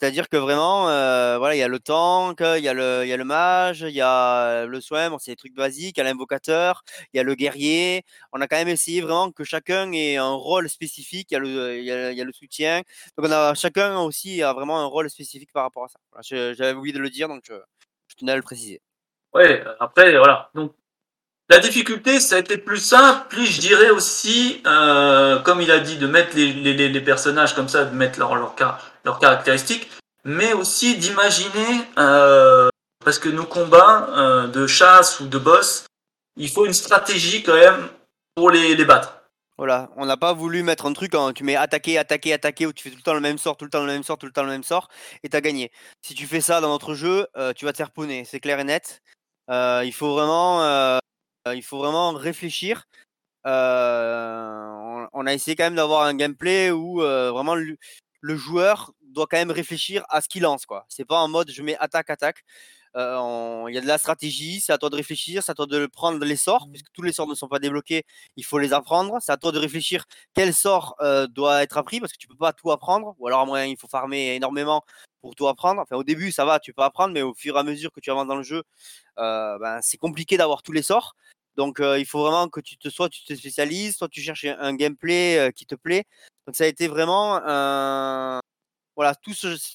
[0.00, 3.08] C'est-à-dire que vraiment, euh, voilà, il y a le tank, il y a le, il
[3.08, 6.02] y a le mage, il y a le soin, c'est des trucs basiques, il y
[6.02, 6.82] a l'invocateur,
[7.12, 8.04] il y a le guerrier.
[8.32, 11.40] On a quand même essayé vraiment que chacun ait un rôle spécifique, il y a
[11.40, 12.82] le, y y a le soutien.
[13.18, 15.98] Donc on a, chacun aussi a vraiment un rôle spécifique par rapport à ça.
[16.22, 17.54] J'avais oublié de le dire, donc je,
[18.08, 18.80] je tenais à le préciser.
[19.34, 20.50] Ouais, après, voilà.
[20.54, 20.72] Donc,
[21.50, 25.80] la difficulté, ça a été plus simple, plus je dirais aussi, euh, comme il a
[25.80, 28.54] dit, de mettre les, personnages comme ça, de mettre leur, leur,
[29.04, 29.90] leurs caractéristiques,
[30.24, 32.68] mais aussi d'imaginer, euh,
[33.04, 35.86] parce que nos combats euh, de chasse ou de boss,
[36.36, 37.88] il faut une stratégie quand même
[38.36, 39.16] pour les, les battre.
[39.58, 42.72] Voilà, on n'a pas voulu mettre un truc en tu mets attaquer, attaquer, attaquer, où
[42.72, 44.26] tu fais tout le temps le même sort, tout le temps le même sort, tout
[44.26, 44.88] le temps le même sort,
[45.24, 45.72] et tu as gagné.
[46.00, 48.64] Si tu fais ça dans notre jeu, tu vas te faire poney, c'est clair et
[48.64, 49.02] net.
[49.48, 51.00] il faut vraiment,
[51.54, 52.86] il faut vraiment réfléchir.
[53.44, 59.38] On, on, a essayé quand même d'avoir un gameplay où vraiment le joueur doit quand
[59.38, 60.66] même réfléchir à ce qu'il lance.
[60.66, 60.84] quoi.
[60.88, 62.44] C'est pas en mode je mets attaque, attaque.
[62.96, 65.66] Euh, il y a de la stratégie, c'est à toi de réfléchir, c'est à toi
[65.66, 66.72] de prendre les sorts, mmh.
[66.72, 68.04] puisque tous les sorts ne sont pas débloqués,
[68.36, 69.18] il faut les apprendre.
[69.20, 72.36] C'est à toi de réfléchir quel sort euh, doit être appris, parce que tu peux
[72.36, 74.82] pas tout apprendre, ou alors à moyen il faut farmer énormément
[75.20, 75.80] pour tout apprendre.
[75.82, 78.00] Enfin, au début, ça va, tu peux apprendre, mais au fur et à mesure que
[78.00, 78.64] tu avances dans le jeu,
[79.18, 81.14] euh, ben, c'est compliqué d'avoir tous les sorts.
[81.60, 84.74] Donc, il faut vraiment que tu te, soit tu te spécialises, soit tu cherches un
[84.74, 86.04] gameplay qui te plaît.
[86.46, 88.40] Donc, ça a été vraiment un,
[88.96, 89.34] voilà, tout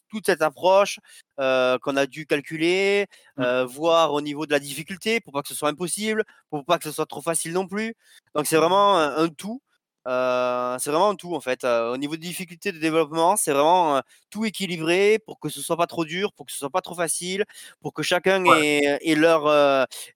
[0.09, 0.99] toute cette approche
[1.37, 3.05] qu'on a dû calculer,
[3.37, 3.61] mmh.
[3.65, 6.85] voir au niveau de la difficulté pour pas que ce soit impossible, pour pas que
[6.85, 7.93] ce soit trop facile non plus.
[8.33, 9.61] Donc, c'est vraiment un tout
[10.05, 11.63] c'est vraiment tout en fait.
[11.63, 15.87] au niveau de difficulté de développement, c'est vraiment tout équilibré pour que ce soit pas
[15.87, 17.43] trop dur, pour que ce soit pas trop facile,
[17.81, 19.47] pour que chacun ait, leur,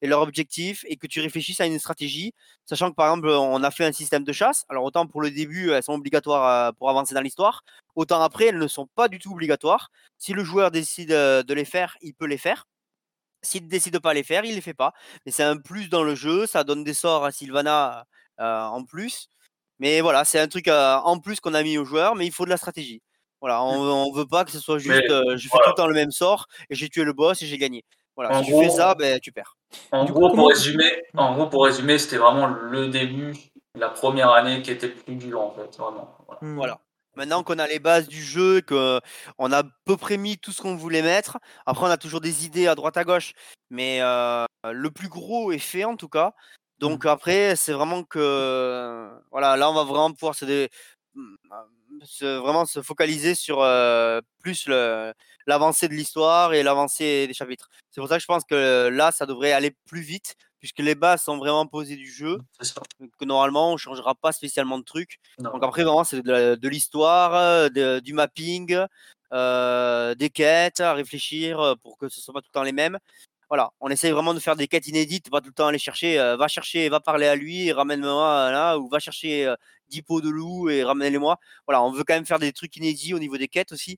[0.02, 2.34] ait leur objectif et que tu réfléchisses à une stratégie.
[2.66, 4.66] Sachant que par exemple, on a fait un système de chasse.
[4.70, 7.64] Alors autant pour le début, elles sont obligatoires pour avancer dans l'histoire.
[7.96, 9.90] Autant après, elles ne sont pas du tout obligatoires.
[10.18, 12.68] Si le joueur décide de les faire, il peut les faire.
[13.42, 14.94] S'il ne décide pas les faire, il les fait pas.
[15.26, 16.46] Mais c'est un plus dans le jeu.
[16.46, 18.06] Ça donne des sorts à Sylvana
[18.38, 19.30] en plus.
[19.80, 22.46] Mais voilà, c'est un truc en plus qu'on a mis aux joueurs, mais il faut
[22.46, 23.02] de la stratégie.
[23.42, 24.16] Voilà, on, mmh.
[24.18, 26.76] veut pas que ce soit juste je fais tout le temps le même sort et
[26.76, 27.86] j'ai tué le boss et j'ai gagné.
[28.16, 29.56] Voilà, si tu fais ça, ben, tu perds.
[29.94, 33.34] En gros, pour résumer, en gros, pour résumer, c'était vraiment le début,
[33.76, 36.18] la première année qui était plus dure en fait, vraiment.
[36.42, 36.74] Voilà.
[36.74, 36.78] Mmh.
[37.16, 40.76] Maintenant qu'on a les bases du jeu, qu'on a peu près mis tout ce qu'on
[40.76, 43.34] voulait mettre, après on a toujours des idées à droite à gauche,
[43.70, 46.34] mais le plus gros est fait en tout cas.
[46.80, 47.10] Donc mmh.
[47.10, 50.68] après, c'est vraiment que voilà, là on va vraiment pouvoir se,
[51.14, 51.36] mmh,
[52.22, 53.58] vraiment se focaliser sur
[54.40, 54.68] plus
[55.46, 57.70] l'avancée de l'histoire et l'avancée des chapitres.
[57.92, 60.96] C'est pour ça que je pense que là, ça devrait aller plus vite puisque les
[60.96, 62.38] bases sont vraiment posées du jeu.
[63.00, 65.20] Mmh, que normalement, on changera pas spécialement de trucs.
[65.40, 68.78] Donc après, vraiment, c'est de, l'histoire, du mapping,
[69.32, 73.00] des quêtes à réfléchir pour que ce soit pas tout le temps les mêmes
[73.50, 76.20] voilà, on essaye vraiment de faire des quêtes inédites, pas tout le temps aller chercher,
[76.20, 79.56] euh, va chercher, va parler à lui, ramène-moi là, ou va chercher euh,
[79.90, 81.38] 10 pots de loup et ramène-les-moi.
[81.68, 83.98] Voilà, on veut quand même faire des trucs inédits au niveau des quêtes aussi,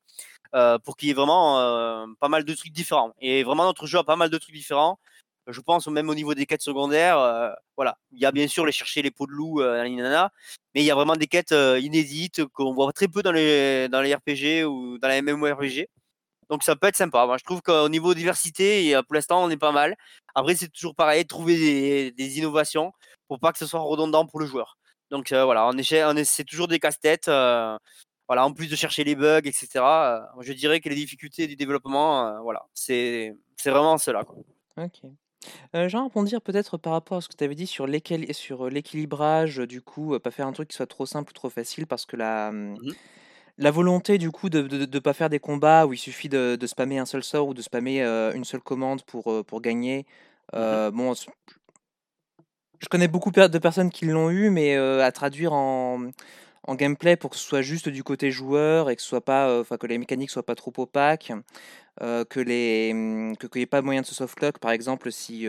[0.55, 3.13] euh, pour qu'il y ait vraiment euh, pas mal de trucs différents.
[3.19, 4.99] Et vraiment, notre jeu a pas mal de trucs différents.
[5.47, 7.17] Je pense même au niveau des quêtes secondaires,
[7.75, 7.97] voilà.
[8.11, 10.95] Il y a bien sûr les chercher les pots de loup, mais il y a
[10.95, 15.07] vraiment des quêtes inédites qu'on voit très peu dans les, dans les RPG ou dans
[15.09, 15.87] les MMORPG.
[16.51, 17.25] Donc ça peut être sympa.
[17.25, 19.95] Moi, je trouve qu'au niveau diversité, pour l'instant, on est pas mal.
[20.35, 22.91] Après, c'est toujours pareil, trouver des, innovations
[23.29, 24.77] pour pas que ce soit redondant pour le joueur.
[25.10, 27.29] Donc euh, voilà, on essaie, on essaie toujours des casse-têtes.
[27.29, 27.77] Euh,
[28.27, 29.67] voilà, en plus de chercher les bugs, etc.
[29.75, 33.33] Euh, je dirais que les difficultés du développement, voilà, c'est
[33.65, 34.23] vraiment cela.
[34.25, 34.37] Quoi.
[34.77, 35.02] Ok.
[35.75, 39.81] Euh, J'aimerais rebondir peut-être par rapport à ce que tu avais dit sur l'équilibrage, du
[39.81, 42.52] coup, pas faire un truc qui soit trop simple ou trop facile parce que la,
[42.52, 42.75] mmh
[43.62, 46.97] la volonté du coup de ne pas faire des combats où il suffit de, spammer
[46.97, 50.05] un seul sort ou de spammer une seule commande pour, pour gagner.
[50.53, 56.09] Mmh bon, je connais beaucoup de personnes qui l'ont eu, mais à traduire en,
[56.67, 59.59] en gameplay pour que ce soit juste du côté joueur et que ce soit pas,
[59.59, 61.31] enfin que les mécaniques soient pas trop opaques,
[61.99, 65.47] que les mmh, que qu'il n'y ait pas moyen de se softlock par exemple si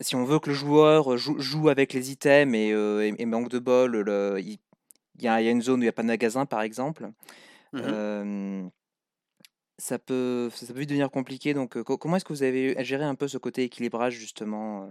[0.00, 2.68] si on veut que le joueur joue, avec les items et,
[3.18, 4.04] et, manque de bol,
[4.38, 4.58] il,
[5.18, 7.10] y a, y, a, une zone où il n'y a pas de magasin par exemple.
[7.72, 8.68] Mmh
[9.78, 11.52] ça peut, ça peut devenir compliqué.
[11.52, 14.88] Donc, comment est-ce que vous avez géré un peu ce côté équilibrage justement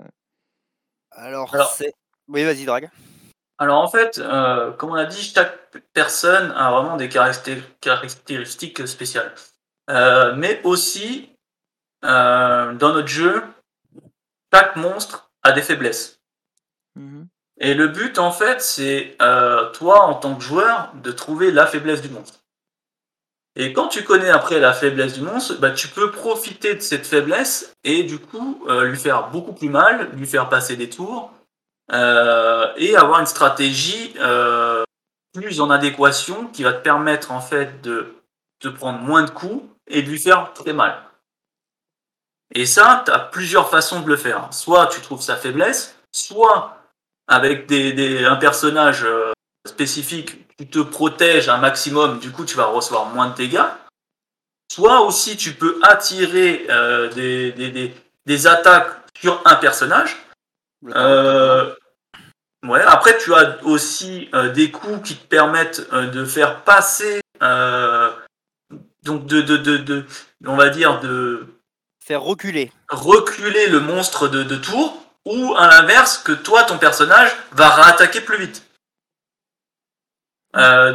[1.09, 1.91] Alors, c'est.
[2.27, 2.91] Oui, vas-y, Drag.
[3.57, 4.21] Alors en fait,
[4.77, 9.33] comme on a dit, chaque personne a vraiment des caractéristiques spéciales.
[9.87, 11.35] mais aussi,
[12.03, 13.43] dans notre jeu,
[14.53, 16.21] chaque monstre a des faiblesses.
[16.95, 17.23] Mmh
[17.59, 19.15] Et le but, en fait, c'est
[19.73, 22.39] toi, en tant que joueur, de trouver la faiblesse du monstre.
[23.57, 27.07] Et quand tu connais après la faiblesse du monstre, bah, tu peux profiter de cette
[27.07, 31.31] faiblesse et du coup lui faire beaucoup plus mal, lui faire passer des tours,
[31.91, 34.83] euh, et avoir une stratégie euh,
[35.33, 38.15] plus en adéquation qui va te permettre en fait de
[38.59, 40.97] te prendre moins de coups et de lui faire très mal.
[42.53, 44.47] Et ça, tu as plusieurs façons de le faire.
[44.51, 46.74] Soit tu trouves sa faiblesse, soit
[47.27, 49.31] avec des, un personnage euh,
[49.67, 53.65] spécifique, tu te protèges un maximum, du coup tu vas recevoir moins de dégâts.
[54.71, 56.67] Soit aussi tu peux attirer
[57.13, 57.93] des, des,
[58.25, 60.17] des, attaques sur un personnage.
[60.93, 61.73] Euh,
[62.63, 67.21] ouais, après, tu as aussi euh, des coups qui te permettent euh, de faire passer,
[69.03, 70.05] donc de, de, de,
[70.45, 71.45] on va dire, de
[72.03, 77.31] faire reculer, reculer le monstre de, de tour, ou à l'inverse, que toi, ton personnage
[77.51, 78.63] va réattaquer plus vite.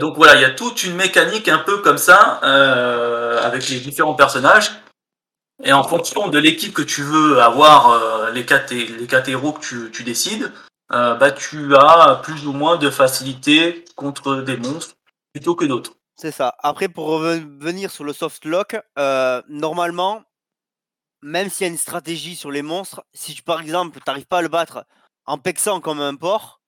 [0.00, 2.40] donc voilà, il y a toute une mécanique un peu comme ça
[3.42, 4.70] avec les différents personnages
[5.62, 9.52] et en fonction de l'équipe que tu veux avoir, euh, les, quatre, les quatre héros
[9.52, 10.52] que tu, tu décides,
[10.92, 14.94] euh, bah, tu as plus ou moins de facilité contre des monstres
[15.32, 15.92] plutôt que d'autres.
[16.16, 16.54] C'est ça.
[16.62, 20.22] Après, pour revenir sur le soft lock, euh, normalement,
[21.22, 24.26] même s'il y a une stratégie sur les monstres, si tu, par exemple, tu n'arrives
[24.26, 24.84] pas à le battre
[25.26, 26.60] en pexant comme un porc,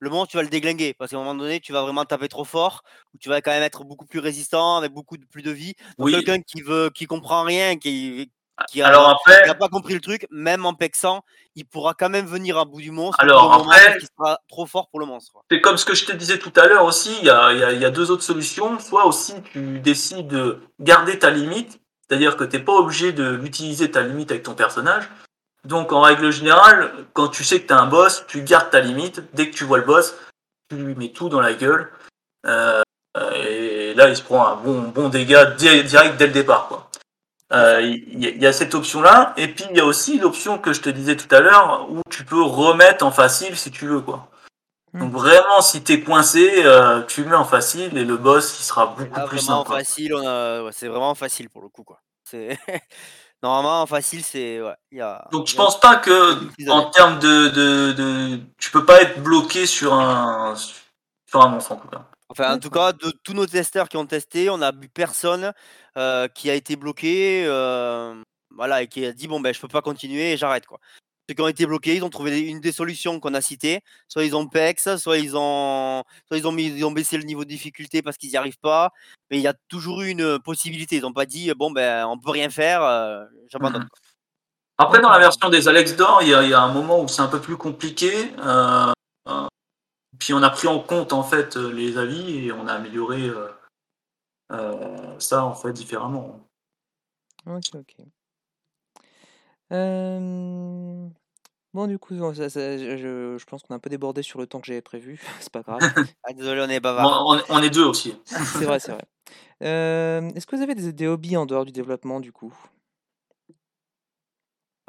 [0.00, 0.94] le monstre, tu vas le déglinguer.
[0.94, 2.82] Parce qu'à un moment donné, tu vas vraiment taper trop fort,
[3.14, 5.74] ou tu vas quand même être beaucoup plus résistant, avec beaucoup de, plus de vie.
[5.98, 8.30] Quelqu'un qui veut, qui comprend rien, qui,
[8.68, 9.16] qui a,
[9.58, 11.22] pas compris le truc, même en pexant,
[11.54, 13.20] il pourra quand même venir à bout du monstre.
[13.20, 15.32] Alors après, qui sera trop fort pour le monstre.
[15.50, 17.84] C'est comme ce que je te disais tout à l'heure aussi, il y a, y
[17.84, 18.78] a, deux autres solutions.
[18.78, 23.30] Soit aussi tu décides de garder ta limite, c'est-à-dire que tu n'es pas obligé de
[23.30, 25.08] l'utiliser ta limite avec ton personnage.
[25.64, 28.80] Donc en règle générale, quand tu sais que tu as un boss, tu gardes ta
[28.80, 29.22] limite.
[29.34, 30.14] Dès que tu vois le boss,
[30.70, 31.90] tu lui mets tout dans la gueule.
[32.46, 32.82] Euh,
[33.34, 36.88] et là, il se prend un bon, bon dégât direct dès le départ.
[37.50, 39.34] Il euh, y, a cette option-là.
[39.36, 42.02] Et puis il y a aussi l'option que je te disais tout à l'heure, où
[42.10, 44.00] tu peux remettre en facile si tu veux.
[44.00, 44.28] quoi.
[44.92, 45.00] Hmm.
[45.00, 48.62] Donc vraiment, si tu es coincé, euh, tu mets en facile et le boss, il
[48.62, 49.70] sera beaucoup ah, plus simple.
[49.70, 50.14] facile,
[50.72, 51.84] c'est vraiment facile pour le coup.
[51.84, 52.00] quoi.
[53.42, 54.60] Normalement, facile, c'est.
[54.60, 58.84] Ouais, y a, Donc je pense pas que en termes de, de, de, Tu peux
[58.84, 60.54] pas être bloqué sur un,
[61.26, 62.04] sur un monstre en tout cas.
[62.30, 65.52] Enfin, en tout cas, de tous nos testeurs qui ont testé, on a vu personne
[65.96, 67.44] euh, qui a été bloqué.
[67.46, 68.20] Euh,
[68.50, 70.80] voilà, et qui a dit bon ben je peux pas continuer et j'arrête quoi
[71.28, 73.82] ceux qui ont été bloqués, ils ont trouvé une des solutions qu'on a citées.
[74.08, 77.24] Soit ils ont PEX, soit ils ont, soit ils ont, mis, ils ont baissé le
[77.24, 78.92] niveau de difficulté parce qu'ils n'y arrivent pas.
[79.30, 80.96] Mais il y a toujours eu une possibilité.
[80.96, 83.82] Ils n'ont pas dit bon ben on peut rien faire, euh, j'abandonne.
[83.82, 83.88] Mhm.
[84.78, 87.26] Après, dans la version des Alex d'or, il y, a un moment où c'est un
[87.26, 88.32] peu plus compliqué.
[88.38, 88.92] Euh,
[89.28, 89.48] euh,
[90.18, 93.30] puis on a pris en compte en fait les avis et on a amélioré
[95.18, 96.48] ça en fait différemment.
[97.46, 98.06] Ok, ok.
[101.74, 104.80] Bon, du coup, je, pense qu'on a un peu débordé sur le temps que j'avais
[104.80, 105.20] prévu.
[105.40, 105.78] C'est pas grave.
[106.24, 107.24] Ah, désolé, on est bavard.
[107.48, 108.16] on, est deux aussi.
[108.26, 109.04] C'est vrai, c'est vrai.
[109.60, 112.54] Est-ce que vous avez des, hobbies en dehors du développement, du coup?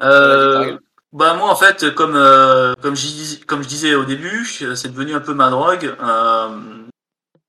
[0.02, 0.78] Euh,
[1.12, 5.12] bah moi en fait comme euh, comme je comme je disais au début c'est devenu
[5.12, 5.94] un peu ma drogue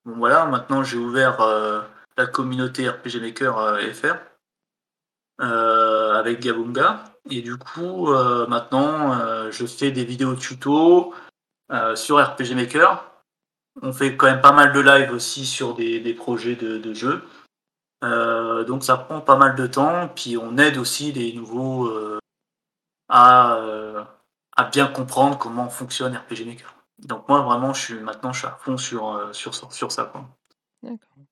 [0.03, 1.81] bon voilà maintenant j'ai ouvert euh,
[2.17, 4.17] la communauté RPG Maker FR
[5.39, 11.13] avec Gabunga et du coup, euh, maintenant, euh, je fais des vidéos tuto
[11.71, 13.05] euh, sur RPG Maker.
[13.81, 17.23] On fait quand même pas mal de live aussi sur des, projets de, jeux.
[18.01, 20.09] donc ça prend pas mal de temps.
[20.09, 21.89] Puis on aide aussi les nouveaux
[23.07, 23.61] à,
[24.57, 26.75] à, bien comprendre comment fonctionne RPG Maker.
[26.99, 30.11] Donc moi vraiment, je suis maintenant je suis à fond sur, sur, sur ça.
[30.83, 31.23] D'accord.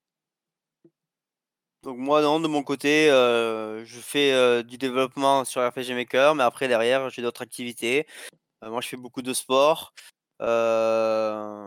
[1.83, 6.35] Donc moi non, de mon côté, euh, je fais euh, du développement sur RPG Maker,
[6.35, 8.05] mais après derrière j'ai d'autres activités.
[8.63, 9.93] Euh, moi je fais beaucoup de sport.
[10.39, 11.63] voilà.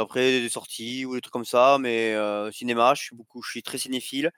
[0.00, 2.14] après des sorties ou des trucs comme ça, mais
[2.52, 4.30] cinéma, je suis beaucoup, je suis très cinéphile.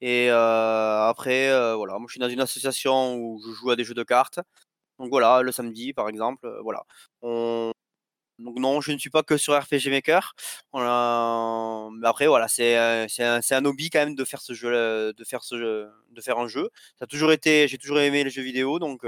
[0.00, 3.94] Et après, voilà, moi je suis dans une association où je joue à des jeux
[3.94, 4.40] de cartes.
[4.98, 6.84] Donc voilà, le samedi par exemple, voilà.
[7.22, 7.72] On...
[8.38, 10.34] Donc non, je ne suis pas que sur RPG Maker.
[10.74, 15.42] Mais après, voilà, c'est un, un, hobby quand même de faire ce jeu, de faire
[15.42, 16.70] ce jeu, de faire un jeu.
[16.98, 19.04] Ça a toujours été, j'ai toujours aimé les jeux vidéo, donc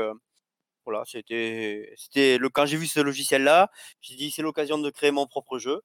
[0.89, 3.71] voilà, c'était, c'était le quand j'ai vu ce logiciel-là,
[4.01, 5.83] j'ai dit c'est l'occasion de créer mon propre jeu.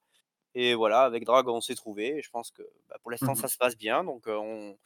[0.54, 2.22] Et voilà, avec Drag, on s'est trouvé.
[2.22, 4.04] je pense que bah, pour l'instant, mmh ça se passe bien.
[4.04, 4.76] Donc, on,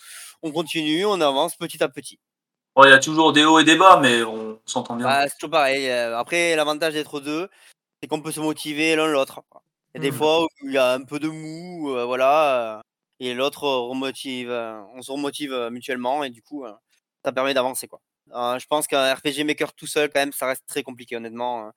[0.43, 2.19] on, continue, on avance petit à petit.
[2.83, 5.05] Il y a toujours des hauts et des bas, mais on s'entend bien.
[5.05, 5.91] Bah, c'est toujours pareil.
[5.91, 7.49] Après, l'avantage d'être deux,
[8.01, 9.43] c'est qu'on peut se motiver l'un l'autre.
[9.95, 10.19] Il y a des mmh.
[10.19, 12.83] fois où il y a un peu de mou, voilà,
[13.21, 16.65] et l'autre remotive, on se remotive mutuellement, et du coup,
[17.25, 17.89] ça permet d'avancer.
[17.89, 18.01] quoi.
[18.31, 21.67] je pense qu'un RPG Maker tout seul, quand même, ça reste très compliqué, honnêtement.
[21.67, 21.73] Hein.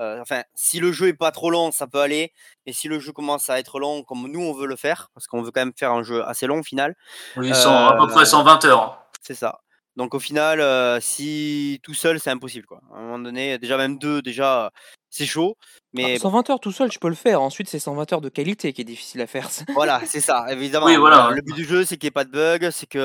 [0.00, 2.32] Euh, enfin, si le jeu est pas trop long, ça peut aller.
[2.64, 5.26] Et si le jeu commence à être long, comme nous on veut le faire, parce
[5.26, 6.96] qu'on veut quand même faire un jeu assez long au final.
[7.36, 9.04] Oui, à peu près 120 heures.
[9.20, 9.60] C'est ça.
[10.00, 12.64] Donc au final, euh, si tout seul, c'est impossible.
[12.64, 12.80] Quoi.
[12.90, 14.70] À un moment donné, déjà même deux, déjà,
[15.10, 15.58] c'est chaud.
[15.92, 17.42] Mais 120 heures tout seul, tu peux le faire.
[17.42, 19.50] Ensuite, c'est 120 heures de qualité qui est difficile à faire.
[19.74, 20.86] voilà, c'est ça, évidemment.
[20.86, 21.32] Oui, voilà.
[21.34, 22.98] Le but du jeu, c'est qu'il n'y ait pas de bug, c'est que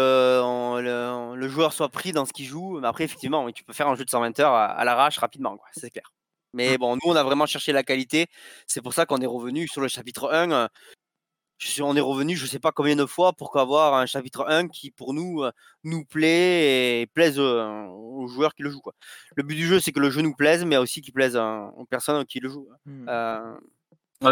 [1.35, 2.79] le, joueur soit pris dans ce qu'il joue.
[2.79, 5.59] Mais après, effectivement, tu peux faire un jeu de 120 heures à, à l'arrache rapidement,
[5.73, 6.13] c'est clair.
[6.53, 6.77] Mais mmh.
[6.77, 8.27] bon, nous, on a vraiment cherché la qualité.
[8.67, 10.69] C'est pour ça qu'on est revenu sur le chapitre 1.
[11.81, 14.67] On est revenu, je ne sais pas combien de fois, pour avoir un chapitre 1
[14.67, 15.43] qui, pour nous,
[15.83, 18.81] nous plaît et plaise aux joueurs qui le jouent.
[18.81, 18.93] Quoi.
[19.35, 21.85] Le but du jeu, c'est que le jeu nous plaise, mais aussi qu'il plaise aux
[21.85, 22.69] personnes qui le jouent.
[22.85, 23.05] Mmh.
[23.07, 23.55] Euh...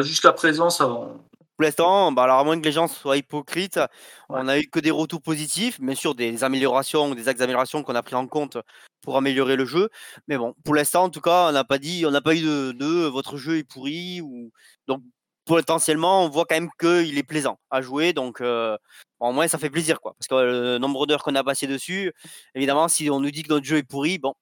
[0.02, 1.16] Jusqu'à présent, ça va.
[1.56, 3.80] Pour l'instant, bah alors à moins que les gens soient hypocrites,
[4.28, 7.94] on a eu que des retours positifs, bien sûr des améliorations, des axes d'amélioration qu'on
[7.94, 8.58] a pris en compte
[9.02, 9.90] pour améliorer le jeu.
[10.28, 12.42] Mais bon, pour l'instant, en tout cas, on n'a pas dit, on n'a pas eu
[12.42, 14.52] de, votre jeu est pourri ou
[14.88, 15.04] donc
[15.46, 18.14] potentiellement, on voit quand même qu'il est plaisant à jouer.
[18.14, 18.78] Donc, euh,
[19.20, 20.16] au moins, ça fait plaisir, quoi.
[20.18, 22.12] Parce que le nombre d'heures qu'on a passé dessus,
[22.56, 24.34] évidemment, si on nous dit que notre jeu est pourri, bon,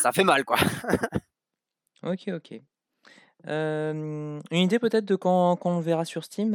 [0.00, 0.56] ça fait mal, quoi.
[2.02, 2.60] ok, ok.
[3.46, 6.52] une idée peut-être de quand, quand on le verra sur Steam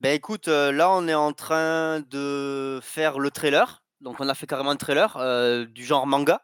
[0.00, 3.82] Ben écoute, là on est en train de faire le trailer.
[4.00, 6.42] Donc on a fait carrément un trailer du genre manga.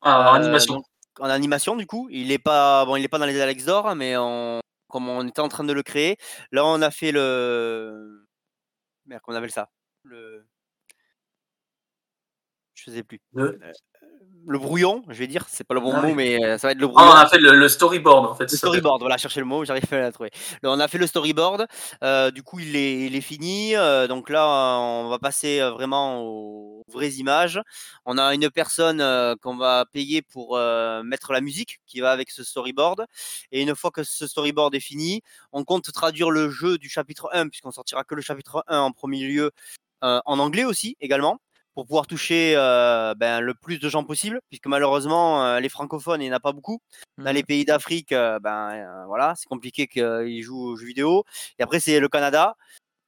[0.00, 0.82] Ah, en animation.
[1.20, 2.08] en animation du coup.
[2.10, 5.26] Il est pas bon, il est pas dans les Alex d'or, mais on, comme on
[5.28, 6.16] était en train de le créer,
[6.52, 8.26] là on a fait le
[9.06, 9.70] merde, comment on appelle ça?
[10.04, 10.46] Le
[12.74, 13.20] je sais plus.
[13.32, 13.58] Le
[14.58, 16.78] brouillon, je vais dire, c'est pas le bon ah mot, mais euh, ça va être
[16.78, 17.10] le ah, brouillon.
[17.10, 18.50] on a fait le, storyboard en fait.
[18.50, 20.30] Le storyboard, voilà, chercher le mot, j'arrive pas à la trouver.
[20.62, 21.66] On a fait le storyboard,
[22.02, 24.46] euh, du coup il est, il est fini, euh, donc là
[24.80, 27.60] on va passer vraiment aux vraies images.
[28.06, 29.04] On a une personne
[29.42, 30.58] qu'on va payer pour
[31.04, 33.06] mettre la musique qui va avec ce storyboard,
[33.52, 35.22] et une fois que ce storyboard est fini,
[35.52, 38.92] on compte traduire le jeu du chapitre 1, puisqu'on sortira que le chapitre 1 en
[38.92, 39.50] premier lieu,
[40.00, 41.40] en anglais aussi également
[41.78, 42.54] pour pouvoir toucher
[43.18, 46.50] ben, le plus de gens possible, puisque malheureusement, les francophones, il n'y en a pas
[46.50, 46.80] beaucoup.
[47.18, 47.46] Dans les mmh.
[47.46, 51.22] pays d'Afrique, ben, voilà, c'est compliqué qu'ils jouent aux jeux vidéo.
[51.56, 52.56] Et après, c'est le Canada.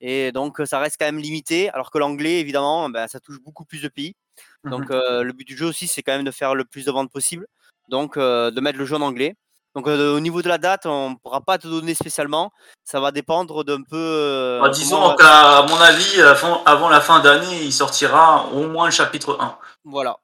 [0.01, 3.65] Et donc, ça reste quand même limité, alors que l'anglais, évidemment, ben, ça touche beaucoup
[3.65, 4.15] plus de pays.
[4.63, 6.93] Donc, mmh le but du jeu aussi, c'est quand même de faire le plus de
[6.93, 7.49] ventes possible.
[7.89, 9.35] Donc, de mettre le jeu en anglais.
[9.75, 12.53] Donc au niveau de la date, on ne pourra pas te donner spécialement.
[12.85, 14.59] Ça va dépendre d'un peu.
[14.61, 16.21] Bah, disons qu'à mon avis,
[16.67, 19.59] avant, la fin d'année, il sortira au moins le chapitre 1.
[19.85, 20.19] Voilà.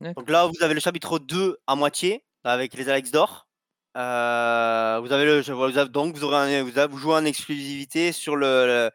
[0.00, 3.46] Donc là, vous avez le chapitre 2 à moitié, avec les Alex d'or.
[3.94, 8.90] vous avez le, donc vous aurez vous, avez, jouez en exclusivité sur le,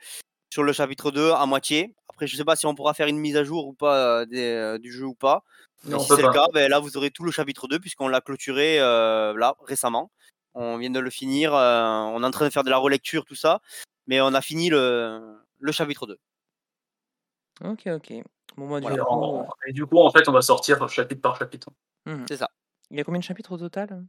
[0.51, 1.95] sur le chapitre 2 à moitié.
[2.10, 4.26] Après, je ne sais pas si on pourra faire une mise à jour ou pas
[4.26, 5.43] du jeu ou pas
[5.86, 8.79] si c'est le cas, ben là, vous aurez tout le chapitre 2 puisqu'on l'a clôturé
[8.79, 10.11] euh, là récemment.
[10.53, 11.53] On vient de le finir.
[11.53, 13.61] Euh, on est en train de faire de la relecture, tout ça.
[14.07, 16.17] Mais on a fini le, le chapitre 2.
[17.65, 18.13] Ok, ok.
[18.57, 21.69] Bon, moi, du, coup, Et du coup, en fait, on va sortir chapitre par chapitre.
[22.05, 22.25] Mmh.
[22.27, 22.49] C'est ça.
[22.89, 24.05] Il y a combien de chapitres au total?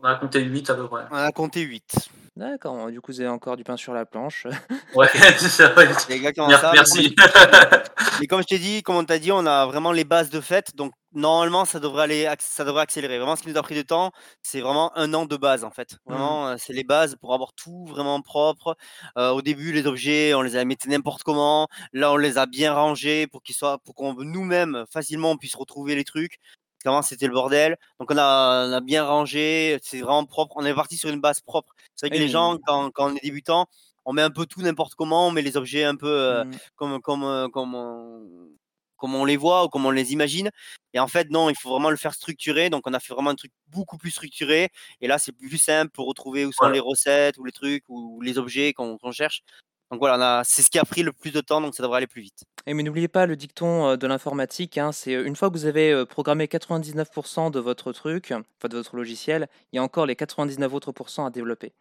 [0.00, 1.04] On a compté 8 à peu près.
[1.10, 2.10] On a compté 8.
[2.36, 4.46] D'accord, du coup, vous avez encore du pain sur la planche.
[4.94, 5.08] Ouais,
[5.38, 6.70] c'est exactement ça.
[6.74, 7.16] Merci.
[8.20, 10.40] Mais comme je t'ai dit, comme on t'a dit, on a vraiment les bases de
[10.40, 10.74] fait.
[10.74, 13.18] Donc, normalement, ça devrait, aller, ça devrait accélérer.
[13.18, 14.12] Vraiment, ce qui nous a pris du temps,
[14.42, 15.92] c'est vraiment un an de base, en fait.
[15.92, 16.12] Mmh.
[16.12, 18.76] Vraiment, euh, c'est les bases pour avoir tout vraiment propre.
[19.18, 21.68] Euh, au début, les objets, on les a mis n'importe comment.
[21.92, 25.54] Là, on les a bien rangés pour qu'ils soient, pour qu'on nous-mêmes facilement on puisse
[25.54, 26.38] retrouver les trucs
[27.02, 27.76] c'était le bordel.
[28.00, 30.54] Donc on a, bien rangé, c'est vraiment propre.
[30.56, 31.74] On est parti sur une base propre.
[31.94, 33.66] C'est vrai que les gens, quand, on est débutant,
[34.06, 36.50] on met un peu tout n'importe comment, on met les objets un peu euh, mmh.
[36.76, 37.76] comme, comme, euh, comme,
[38.96, 40.50] comme on les voit ou comme on les imagine.
[40.94, 42.70] Et en fait, non, il faut vraiment le faire structurer.
[42.70, 44.70] Donc, on a fait vraiment un truc beaucoup plus structuré.
[45.00, 48.20] Et là, c'est plus simple pour retrouver où sont les recettes ou les trucs ou
[48.22, 49.42] les objets qu'on cherche.
[49.90, 52.08] Donc voilà, c'est ce qui a pris le plus de temps, donc ça devrait aller
[52.08, 52.42] plus vite.
[52.66, 56.04] Et mais n'oubliez pas le dicton de l'informatique, hein, c'est une fois que vous avez
[56.06, 60.74] programmé 99% de votre truc, enfin de votre logiciel, il y a encore les 99
[60.74, 61.72] autres pourcents à développer.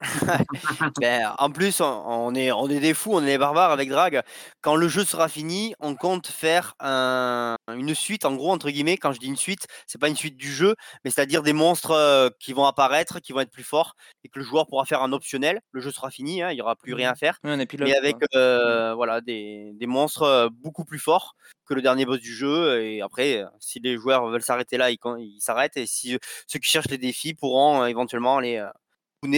[1.00, 4.22] Ben, en plus, on, est, on est des fous, on est des barbares avec Drag.
[4.60, 8.96] Quand le jeu sera fini, on compte faire une suite, en gros, entre guillemets.
[8.96, 10.74] Quand je dis une suite, c'est pas une suite du jeu,
[11.04, 13.94] mais c'est-à-dire des monstres euh, qui vont apparaître, qui vont être plus forts,
[14.24, 15.60] et que le joueur pourra faire un optionnel.
[15.72, 17.38] Le jeu sera fini, hein, il n'y aura plus rien à faire.
[17.44, 21.34] mais avec euh, voilà, des, monstres euh, beaucoup plus forts
[21.64, 22.82] que le dernier boss du jeu.
[22.82, 25.00] Et après, si les joueurs veulent s'arrêter là, ils
[25.40, 25.76] s'arrêtent.
[25.76, 28.64] Et si ceux qui cherchent les défis pourront éventuellement aller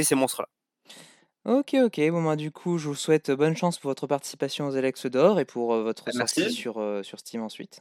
[0.03, 0.49] ces monstres-là.
[1.45, 2.11] Ok, ok.
[2.11, 5.41] Bon, moi, du coup, je vous souhaite bonne chance pour votre participation aux Alex d'Or
[5.41, 7.79] et pour votre bah, sortie sur, sur Steam ensuite.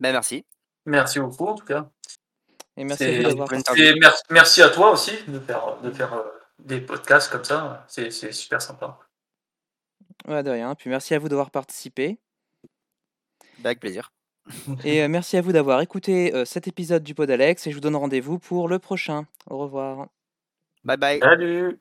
[0.00, 0.44] Ben, merci.
[0.86, 1.88] Merci beaucoup, en tout cas.
[2.76, 3.48] Et merci à, d'avoir
[4.30, 6.24] merci, à toi aussi de faire, de faire
[6.58, 7.84] des podcasts comme ça.
[7.88, 8.98] C'est super sympa.
[10.26, 10.74] Ouais, de rien.
[10.74, 12.18] Puis merci à vous d'avoir participé.
[13.58, 14.12] Bah, avec plaisir.
[14.84, 17.96] Et merci à vous d'avoir écouté cet épisode du Pod Alex et je vous donne
[17.96, 19.26] rendez-vous pour le prochain.
[19.48, 20.08] Au revoir.
[20.88, 21.22] Bye bye.
[21.22, 21.78] Salut